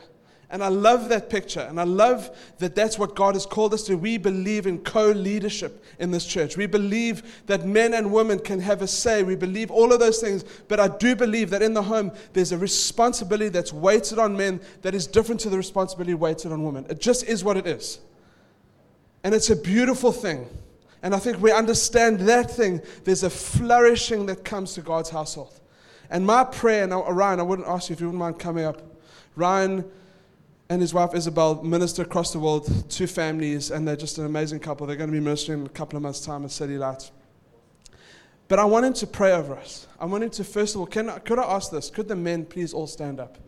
And 0.50 0.62
I 0.62 0.68
love 0.68 1.08
that 1.08 1.30
picture. 1.30 1.60
And 1.60 1.80
I 1.80 1.84
love 1.84 2.36
that 2.58 2.74
that's 2.74 2.98
what 2.98 3.14
God 3.14 3.34
has 3.34 3.46
called 3.46 3.72
us 3.72 3.84
to. 3.84 3.96
We 3.96 4.18
believe 4.18 4.66
in 4.66 4.80
co 4.80 5.06
leadership 5.06 5.82
in 6.00 6.10
this 6.10 6.26
church. 6.26 6.56
We 6.56 6.66
believe 6.66 7.44
that 7.46 7.64
men 7.64 7.94
and 7.94 8.12
women 8.12 8.40
can 8.40 8.58
have 8.60 8.82
a 8.82 8.88
say. 8.88 9.22
We 9.22 9.36
believe 9.36 9.70
all 9.70 9.92
of 9.92 10.00
those 10.00 10.18
things. 10.18 10.44
But 10.66 10.80
I 10.80 10.88
do 10.88 11.14
believe 11.14 11.50
that 11.50 11.62
in 11.62 11.72
the 11.72 11.84
home, 11.84 12.10
there's 12.32 12.50
a 12.50 12.58
responsibility 12.58 13.48
that's 13.48 13.72
weighted 13.72 14.18
on 14.18 14.36
men 14.36 14.60
that 14.82 14.92
is 14.92 15.06
different 15.06 15.40
to 15.42 15.50
the 15.50 15.56
responsibility 15.56 16.14
weighted 16.14 16.50
on 16.50 16.64
women. 16.64 16.84
It 16.90 17.00
just 17.00 17.24
is 17.24 17.44
what 17.44 17.56
it 17.56 17.68
is. 17.68 18.00
And 19.22 19.34
it's 19.34 19.50
a 19.50 19.56
beautiful 19.56 20.12
thing. 20.12 20.48
And 21.02 21.14
I 21.14 21.18
think 21.18 21.40
we 21.40 21.52
understand 21.52 22.20
that 22.20 22.50
thing. 22.50 22.80
There's 23.04 23.22
a 23.22 23.30
flourishing 23.30 24.26
that 24.26 24.44
comes 24.44 24.74
to 24.74 24.82
God's 24.82 25.10
household. 25.10 25.58
And 26.10 26.26
my 26.26 26.44
prayer, 26.44 26.84
and 26.84 26.92
uh, 26.92 27.02
Ryan, 27.12 27.40
I 27.40 27.42
wouldn't 27.44 27.68
ask 27.68 27.88
you 27.88 27.94
if 27.94 28.00
you 28.00 28.06
wouldn't 28.06 28.18
mind 28.18 28.38
coming 28.38 28.64
up. 28.64 28.82
Ryan 29.36 29.84
and 30.68 30.80
his 30.80 30.92
wife 30.92 31.14
Isabel 31.14 31.62
minister 31.62 32.02
across 32.02 32.32
the 32.32 32.38
world, 32.38 32.90
two 32.90 33.06
families, 33.06 33.70
and 33.70 33.86
they're 33.86 33.96
just 33.96 34.18
an 34.18 34.26
amazing 34.26 34.60
couple. 34.60 34.86
They're 34.86 34.96
going 34.96 35.10
to 35.10 35.16
be 35.16 35.20
ministering 35.20 35.60
in 35.60 35.66
a 35.66 35.70
couple 35.70 35.96
of 35.96 36.02
months' 36.02 36.20
time 36.20 36.44
at 36.44 36.50
City 36.50 36.78
Lights. 36.78 37.12
But 38.48 38.58
I 38.58 38.64
want 38.64 38.84
him 38.84 38.92
to 38.94 39.06
pray 39.06 39.32
over 39.32 39.54
us. 39.54 39.86
I 40.00 40.06
want 40.06 40.24
him 40.24 40.30
to, 40.30 40.44
first 40.44 40.74
of 40.74 40.80
all, 40.80 40.86
can 40.86 41.08
could 41.24 41.38
I 41.38 41.44
ask 41.44 41.70
this? 41.70 41.88
Could 41.88 42.08
the 42.08 42.16
men 42.16 42.44
please 42.44 42.74
all 42.74 42.88
stand 42.88 43.20
up? 43.20 43.38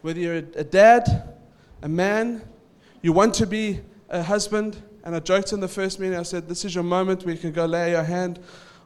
Whether 0.00 0.20
you're 0.20 0.36
a 0.36 0.64
dad, 0.64 1.34
a 1.82 1.88
man, 1.88 2.42
you 3.02 3.12
want 3.12 3.34
to 3.34 3.46
be 3.46 3.80
a 4.08 4.22
husband, 4.22 4.82
and 5.04 5.14
I 5.14 5.20
joked 5.20 5.52
in 5.52 5.60
the 5.60 5.68
first 5.68 6.00
meeting, 6.00 6.18
I 6.18 6.22
said, 6.22 6.48
This 6.48 6.64
is 6.64 6.74
your 6.74 6.84
moment 6.84 7.24
where 7.24 7.34
you 7.34 7.40
can 7.40 7.52
go 7.52 7.66
lay 7.66 7.90
your 7.90 8.04
hand 8.04 8.38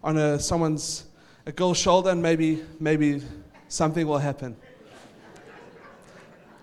on 0.03 0.17
a, 0.17 0.39
someone's, 0.39 1.05
a 1.47 1.53
girl's 1.53 1.79
shoulder, 1.79 2.11
and 2.11 2.23
maybe, 2.23 2.63
maybe 2.79 3.23
something 3.69 4.07
will 4.07 4.19
happen. 4.19 4.57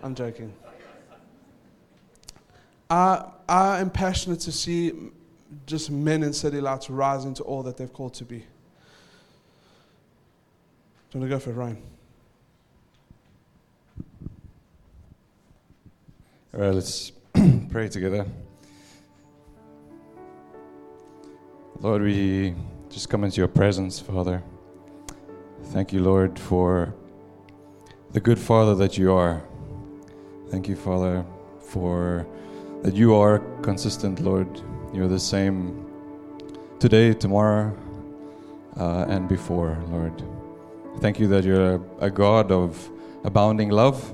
I'm 0.02 0.14
joking. 0.14 0.52
I, 2.90 3.24
I 3.48 3.80
am 3.80 3.90
passionate 3.90 4.40
to 4.40 4.52
see 4.52 4.92
just 5.66 5.90
men 5.90 6.22
in 6.22 6.32
City 6.32 6.60
Lights 6.60 6.88
rise 6.90 7.24
into 7.24 7.42
all 7.42 7.62
that 7.64 7.76
they've 7.76 7.92
called 7.92 8.14
to 8.14 8.24
be. 8.24 8.38
Do 8.38 8.44
you 11.14 11.20
want 11.20 11.30
to 11.30 11.36
go 11.36 11.40
for 11.40 11.50
it, 11.50 11.54
Ryan? 11.54 11.82
All 16.54 16.60
right, 16.60 16.74
let's 16.74 17.12
pray 17.70 17.88
together. 17.88 18.26
Lord, 21.80 22.02
we 22.02 22.56
just 22.90 23.08
come 23.08 23.22
into 23.22 23.36
your 23.36 23.46
presence, 23.46 24.00
Father. 24.00 24.42
Thank 25.66 25.92
you, 25.92 26.02
Lord, 26.02 26.36
for 26.36 26.92
the 28.10 28.18
good 28.18 28.38
Father 28.40 28.74
that 28.74 28.98
you 28.98 29.12
are. 29.12 29.40
Thank 30.48 30.66
you, 30.66 30.74
Father, 30.74 31.24
for 31.60 32.26
that 32.82 32.94
you 32.94 33.14
are 33.14 33.38
consistent, 33.62 34.18
Lord. 34.18 34.48
You're 34.92 35.06
the 35.06 35.20
same 35.20 35.86
today, 36.80 37.14
tomorrow, 37.14 37.72
uh, 38.76 39.04
and 39.08 39.28
before, 39.28 39.78
Lord. 39.88 40.20
Thank 40.98 41.20
you 41.20 41.28
that 41.28 41.44
you're 41.44 41.80
a 42.00 42.10
God 42.10 42.50
of 42.50 42.90
abounding 43.22 43.68
love. 43.68 44.12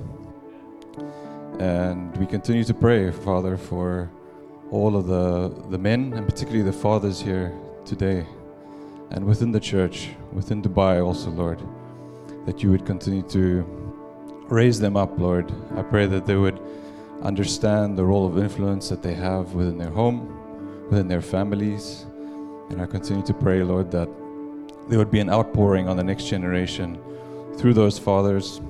And 1.59 2.15
we 2.17 2.27
continue 2.27 2.63
to 2.63 2.75
pray, 2.75 3.09
Father, 3.09 3.57
for 3.57 4.11
all 4.71 4.95
of 4.95 5.07
the, 5.07 5.49
the 5.69 5.77
men 5.77 6.13
and 6.13 6.27
particularly 6.27 6.63
the 6.63 6.73
fathers 6.73 7.21
here 7.21 7.53
today 7.85 8.25
and 9.11 9.25
within 9.25 9.51
the 9.51 9.59
church, 9.59 10.09
within 10.33 10.61
Dubai 10.61 11.03
also, 11.05 11.29
Lord, 11.29 11.61
that 12.45 12.63
you 12.63 12.71
would 12.71 12.85
continue 12.85 13.21
to 13.29 13.63
raise 14.49 14.79
them 14.79 14.97
up, 14.97 15.17
Lord. 15.19 15.51
I 15.75 15.83
pray 15.83 16.05
that 16.07 16.25
they 16.25 16.35
would 16.35 16.59
understand 17.21 17.97
the 17.97 18.03
role 18.03 18.27
of 18.27 18.37
influence 18.37 18.89
that 18.89 19.01
they 19.01 19.13
have 19.13 19.53
within 19.53 19.77
their 19.77 19.89
home, 19.89 20.87
within 20.89 21.07
their 21.07 21.21
families. 21.21 22.05
And 22.69 22.81
I 22.81 22.85
continue 22.85 23.23
to 23.25 23.33
pray, 23.33 23.63
Lord, 23.63 23.91
that 23.91 24.09
there 24.89 24.99
would 24.99 25.11
be 25.11 25.19
an 25.19 25.29
outpouring 25.29 25.87
on 25.87 25.97
the 25.97 26.03
next 26.03 26.25
generation 26.25 26.99
through 27.57 27.73
those 27.73 27.97
fathers 27.97 28.61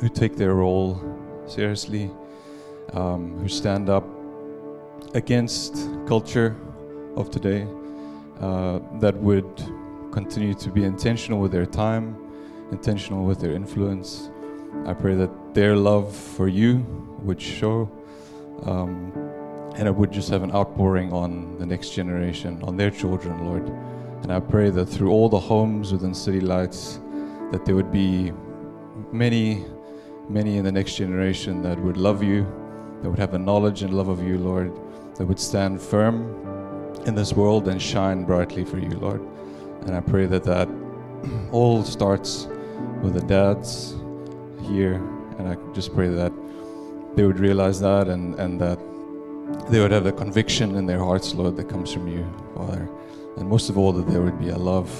who 0.00 0.08
take 0.08 0.36
their 0.36 0.54
role 0.54 1.00
seriously, 1.46 2.10
um, 2.92 3.38
who 3.38 3.48
stand 3.48 3.88
up 3.88 4.04
against 5.14 5.88
culture 6.06 6.56
of 7.16 7.30
today, 7.30 7.66
uh, 8.40 8.80
that 9.00 9.16
would 9.16 9.46
continue 10.12 10.54
to 10.54 10.70
be 10.70 10.84
intentional 10.84 11.40
with 11.40 11.52
their 11.52 11.66
time, 11.66 12.16
intentional 12.70 13.24
with 13.24 13.40
their 13.40 13.52
influence. 13.52 14.30
I 14.86 14.94
pray 14.94 15.14
that 15.14 15.54
their 15.54 15.76
love 15.76 16.14
for 16.14 16.48
you 16.48 16.84
would 17.22 17.40
show, 17.40 17.90
um, 18.64 19.12
and 19.76 19.88
it 19.88 19.94
would 19.94 20.12
just 20.12 20.28
have 20.30 20.42
an 20.42 20.52
outpouring 20.52 21.12
on 21.12 21.58
the 21.58 21.66
next 21.66 21.90
generation, 21.90 22.62
on 22.62 22.76
their 22.76 22.90
children, 22.90 23.44
Lord. 23.46 23.68
And 24.22 24.32
I 24.32 24.40
pray 24.40 24.70
that 24.70 24.86
through 24.86 25.10
all 25.10 25.28
the 25.28 25.38
homes 25.38 25.92
within 25.92 26.14
City 26.14 26.40
Lights, 26.40 27.00
that 27.52 27.64
there 27.64 27.74
would 27.74 27.92
be 27.92 28.32
many, 29.12 29.64
many 30.28 30.56
in 30.58 30.64
the 30.64 30.72
next 30.72 30.96
generation 30.96 31.62
that 31.62 31.78
would 31.78 31.96
love 31.96 32.22
you, 32.22 32.42
that 33.02 33.10
would 33.10 33.18
have 33.18 33.34
a 33.34 33.38
knowledge 33.38 33.82
and 33.82 33.94
love 33.94 34.08
of 34.08 34.22
you, 34.26 34.38
Lord, 34.38 34.72
that 35.18 35.26
would 35.26 35.40
stand 35.40 35.80
firm 35.80 36.30
in 37.06 37.14
this 37.14 37.32
world 37.32 37.68
and 37.68 37.80
shine 37.80 38.24
brightly 38.24 38.64
for 38.64 38.78
you, 38.78 38.90
Lord. 38.90 39.20
And 39.82 39.94
I 39.94 40.00
pray 40.00 40.26
that 40.26 40.44
that 40.44 40.68
all 41.52 41.84
starts 41.84 42.48
with 43.02 43.14
the 43.14 43.22
dads 43.22 43.94
here. 44.62 44.94
And 45.38 45.48
I 45.48 45.56
just 45.72 45.94
pray 45.94 46.08
that 46.08 46.32
they 47.14 47.24
would 47.24 47.38
realize 47.38 47.80
that 47.80 48.08
and, 48.08 48.34
and 48.34 48.60
that 48.60 48.78
they 49.70 49.80
would 49.80 49.92
have 49.92 50.04
the 50.04 50.12
conviction 50.12 50.74
in 50.74 50.86
their 50.86 50.98
hearts, 50.98 51.34
Lord, 51.34 51.56
that 51.56 51.68
comes 51.68 51.92
from 51.92 52.08
you, 52.08 52.26
Father. 52.54 52.88
And 53.36 53.48
most 53.48 53.70
of 53.70 53.78
all, 53.78 53.92
that 53.92 54.08
there 54.08 54.22
would 54.22 54.38
be 54.38 54.48
a 54.48 54.58
love 54.58 54.90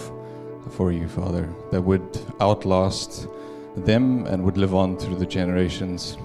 for 0.71 0.93
you, 0.93 1.09
Father, 1.09 1.49
that 1.73 1.83
would 1.83 2.21
outlast 2.41 3.29
them 3.77 4.27
and 4.27 4.43
would 4.45 4.57
live 4.57 4.75
on 4.75 4.97
through 4.97 5.17
the 5.17 5.27
generations 5.27 6.17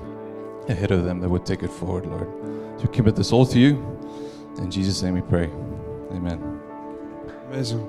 ahead 0.70 0.92
of 0.92 1.04
them 1.04 1.20
that 1.20 1.30
would 1.30 1.46
take 1.46 1.64
it 1.64 1.72
forward, 1.72 2.06
Lord. 2.06 2.61
We 2.82 2.88
commit 2.88 3.15
this 3.15 3.32
all 3.32 3.46
to 3.46 3.60
you. 3.60 3.78
In 4.58 4.72
Jesus' 4.72 5.02
name 5.04 5.13
we 5.13 5.22
pray. 5.22 5.46
Amen. 6.12 6.60
Amazing. 7.50 7.88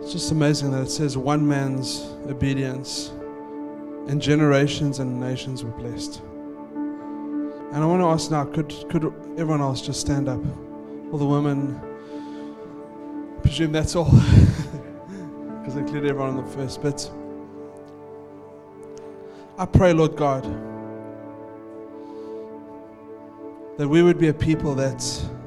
It's 0.00 0.12
just 0.12 0.32
amazing 0.32 0.70
that 0.70 0.82
it 0.82 0.90
says 0.90 1.18
one 1.18 1.46
man's 1.46 2.00
obedience 2.28 3.10
and 4.08 4.22
generations 4.22 5.00
and 5.00 5.20
nations 5.20 5.62
were 5.64 5.70
blessed. 5.72 6.22
And 6.74 7.76
I 7.76 7.84
want 7.84 8.00
to 8.00 8.06
ask 8.06 8.30
now, 8.30 8.46
could, 8.46 8.72
could 8.88 9.04
everyone 9.36 9.60
else 9.60 9.82
just 9.82 10.00
stand 10.00 10.30
up? 10.30 10.40
All 11.12 11.18
the 11.18 11.26
women, 11.26 11.78
I 13.36 13.40
presume 13.42 13.72
that's 13.72 13.94
all, 13.94 14.10
because 14.10 15.76
I 15.76 15.80
included 15.80 16.08
everyone 16.08 16.38
in 16.38 16.44
the 16.44 16.50
first 16.52 16.80
bit. 16.80 17.10
I 19.60 19.66
pray, 19.66 19.92
Lord 19.92 20.14
God, 20.14 20.44
that 23.76 23.88
we 23.88 24.04
would 24.04 24.16
be 24.16 24.28
a 24.28 24.32
people 24.32 24.76
that, 24.76 25.00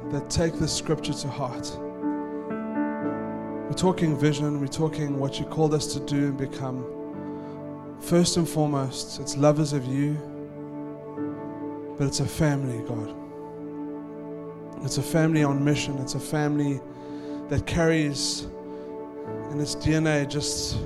that 0.10 0.30
take 0.30 0.60
the 0.60 0.68
scripture 0.68 1.14
to 1.14 1.30
heart. 1.30 1.72
We're 3.70 3.78
talking 3.78 4.18
vision, 4.20 4.60
we're 4.60 4.68
talking 4.68 5.18
what 5.18 5.40
you 5.40 5.46
called 5.46 5.74
us 5.74 5.94
to 5.94 6.02
do 6.02 6.26
and 6.26 6.38
become. 6.38 7.98
First 8.02 8.36
and 8.36 8.50
foremost, 8.50 9.22
it's 9.22 9.38
lovers 9.38 9.72
of 9.72 9.86
you, 9.86 10.18
but 11.98 12.06
it's 12.06 12.20
a 12.20 12.28
family, 12.28 12.86
God. 12.86 13.16
It's 14.84 14.98
a 14.98 15.04
family 15.04 15.46
on 15.46 15.64
mission, 15.64 15.98
it's 16.00 16.16
a 16.16 16.20
family 16.20 16.82
that 17.48 17.66
carries 17.66 18.46
in 19.52 19.62
its 19.62 19.74
DNA 19.74 20.28
just 20.28 20.80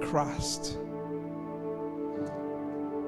Christ. 0.00 0.78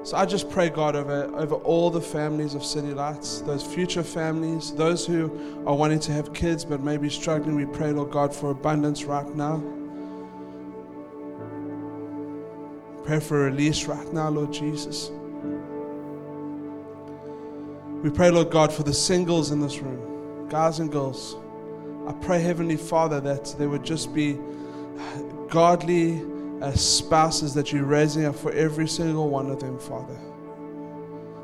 So 0.05 0.15
I 0.15 0.27
just 0.27 0.51
pray, 0.51 0.69
God, 0.69 0.95
over, 0.95 1.23
over 1.35 1.55
all 1.55 1.89
the 1.89 1.99
families 1.99 2.53
of 2.53 2.63
City 2.63 2.93
Lights, 2.93 3.41
those 3.41 3.63
future 3.63 4.03
families, 4.03 4.71
those 4.71 5.03
who 5.03 5.63
are 5.65 5.73
wanting 5.73 5.99
to 6.01 6.11
have 6.11 6.31
kids 6.31 6.63
but 6.63 6.79
maybe 6.79 7.09
struggling. 7.09 7.55
We 7.55 7.65
pray, 7.65 7.91
Lord 7.91 8.11
God, 8.11 8.31
for 8.31 8.51
abundance 8.51 9.05
right 9.05 9.27
now. 9.35 9.63
Pray 13.03 13.19
for 13.19 13.45
release 13.45 13.85
right 13.85 14.13
now, 14.13 14.29
Lord 14.29 14.53
Jesus. 14.53 15.09
We 18.03 18.11
pray, 18.11 18.29
Lord 18.29 18.51
God, 18.51 18.71
for 18.71 18.83
the 18.83 18.93
singles 18.93 19.49
in 19.49 19.59
this 19.59 19.79
room, 19.79 20.47
guys 20.49 20.77
and 20.77 20.91
girls. 20.91 21.35
I 22.07 22.11
pray, 22.11 22.39
Heavenly 22.41 22.77
Father, 22.77 23.19
that 23.21 23.55
there 23.57 23.69
would 23.69 23.83
just 23.83 24.13
be 24.13 24.37
godly 25.49 26.21
uh, 26.65 26.71
spouses 26.71 27.53
that 27.53 27.71
you're 27.71 27.85
raising 27.85 28.25
up 28.25 28.35
for 28.35 28.51
every 28.53 28.87
single 28.87 29.29
one 29.29 29.51
of 29.51 29.59
them, 29.59 29.77
Father. 29.77 30.17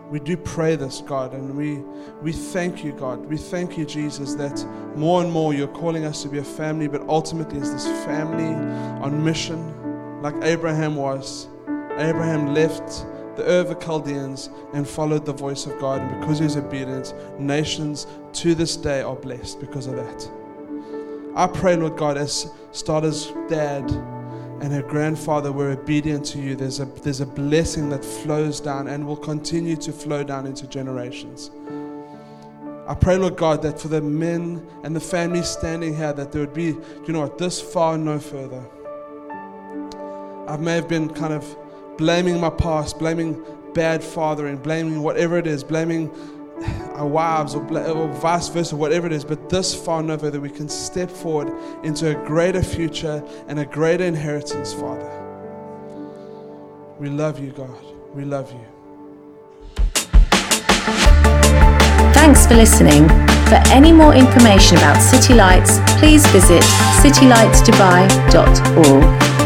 We 0.09 0.19
do 0.19 0.35
pray 0.35 0.75
this, 0.75 1.01
God, 1.01 1.33
and 1.33 1.55
we, 1.55 1.77
we 2.23 2.31
thank 2.31 2.83
you, 2.83 2.91
God. 2.91 3.23
We 3.27 3.37
thank 3.37 3.77
you, 3.77 3.85
Jesus, 3.85 4.33
that 4.33 4.65
more 4.95 5.21
and 5.21 5.31
more 5.31 5.53
you're 5.53 5.67
calling 5.67 6.05
us 6.05 6.23
to 6.23 6.27
be 6.27 6.39
a 6.39 6.43
family, 6.43 6.87
but 6.87 7.01
ultimately 7.07 7.59
is 7.59 7.71
this 7.71 7.85
family 8.03 8.55
on 8.99 9.23
mission, 9.23 10.21
like 10.23 10.33
Abraham 10.41 10.95
was. 10.95 11.47
Abraham 11.97 12.55
left 12.55 13.05
the 13.35 13.43
Ur 13.45 13.71
of 13.71 13.79
Chaldeans 13.79 14.49
and 14.73 14.87
followed 14.87 15.23
the 15.23 15.33
voice 15.33 15.67
of 15.67 15.79
God, 15.79 16.01
and 16.01 16.19
because 16.19 16.39
he 16.39 16.45
was 16.45 16.57
obedient, 16.57 17.13
nations 17.39 18.07
to 18.33 18.55
this 18.55 18.75
day 18.75 19.03
are 19.03 19.15
blessed 19.15 19.59
because 19.59 19.85
of 19.85 19.95
that. 19.97 20.31
I 21.35 21.45
pray, 21.45 21.75
Lord 21.75 21.95
God, 21.95 22.17
as 22.17 22.51
Starla's 22.71 23.31
dad 23.47 23.87
and 24.61 24.71
her 24.71 24.83
grandfather 24.83 25.51
were 25.51 25.71
obedient 25.71 26.23
to 26.27 26.39
you, 26.39 26.55
there's 26.55 26.79
a, 26.79 26.85
there's 26.85 27.19
a 27.19 27.25
blessing 27.25 27.89
that 27.89 28.05
flows 28.05 28.59
down 28.59 28.87
and 28.87 29.05
will 29.05 29.17
continue 29.17 29.75
to 29.77 29.91
flow 29.91 30.23
down 30.23 30.45
into 30.45 30.67
generations. 30.67 31.49
I 32.87 32.93
pray, 32.93 33.17
Lord 33.17 33.37
God, 33.37 33.63
that 33.63 33.79
for 33.79 33.87
the 33.87 34.01
men 34.01 34.67
and 34.83 34.95
the 34.95 34.99
families 34.99 35.47
standing 35.47 35.95
here, 35.95 36.13
that 36.13 36.31
there 36.31 36.41
would 36.41 36.53
be, 36.53 36.65
you 36.65 37.07
know 37.07 37.21
what, 37.21 37.39
this 37.39 37.59
far 37.59 37.97
no 37.97 38.19
further. 38.19 38.63
I 40.47 40.57
may 40.57 40.75
have 40.75 40.87
been 40.87 41.09
kind 41.09 41.33
of 41.33 41.55
blaming 41.97 42.39
my 42.39 42.49
past, 42.49 42.99
blaming 42.99 43.43
bad 43.73 44.03
fathering, 44.03 44.57
blaming 44.57 45.01
whatever 45.01 45.37
it 45.37 45.47
is, 45.47 45.63
blaming 45.63 46.11
our 46.95 47.07
wives 47.07 47.55
or, 47.55 47.63
or, 47.77 48.07
vice 48.07 48.49
versa, 48.49 48.75
whatever 48.75 49.07
it 49.07 49.13
is, 49.13 49.23
but 49.23 49.49
this 49.49 49.73
far 49.73 50.03
no 50.03 50.15
that 50.15 50.39
we 50.39 50.49
can 50.49 50.69
step 50.69 51.09
forward 51.09 51.51
into 51.83 52.11
a 52.11 52.15
greater 52.25 52.61
future 52.61 53.23
and 53.47 53.59
a 53.59 53.65
greater 53.65 54.03
inheritance, 54.03 54.73
Father. 54.73 55.09
We 56.99 57.09
love 57.09 57.39
you, 57.39 57.49
God. 57.51 57.83
We 58.13 58.25
love 58.25 58.51
you. 58.51 58.63
Thanks 62.13 62.45
for 62.45 62.53
listening. 62.53 63.07
For 63.47 63.59
any 63.71 63.91
more 63.91 64.13
information 64.13 64.77
about 64.77 65.01
City 65.01 65.33
Lights, 65.33 65.79
please 65.99 66.23
visit 66.27 66.61
citylightsdubai.org. 67.01 69.40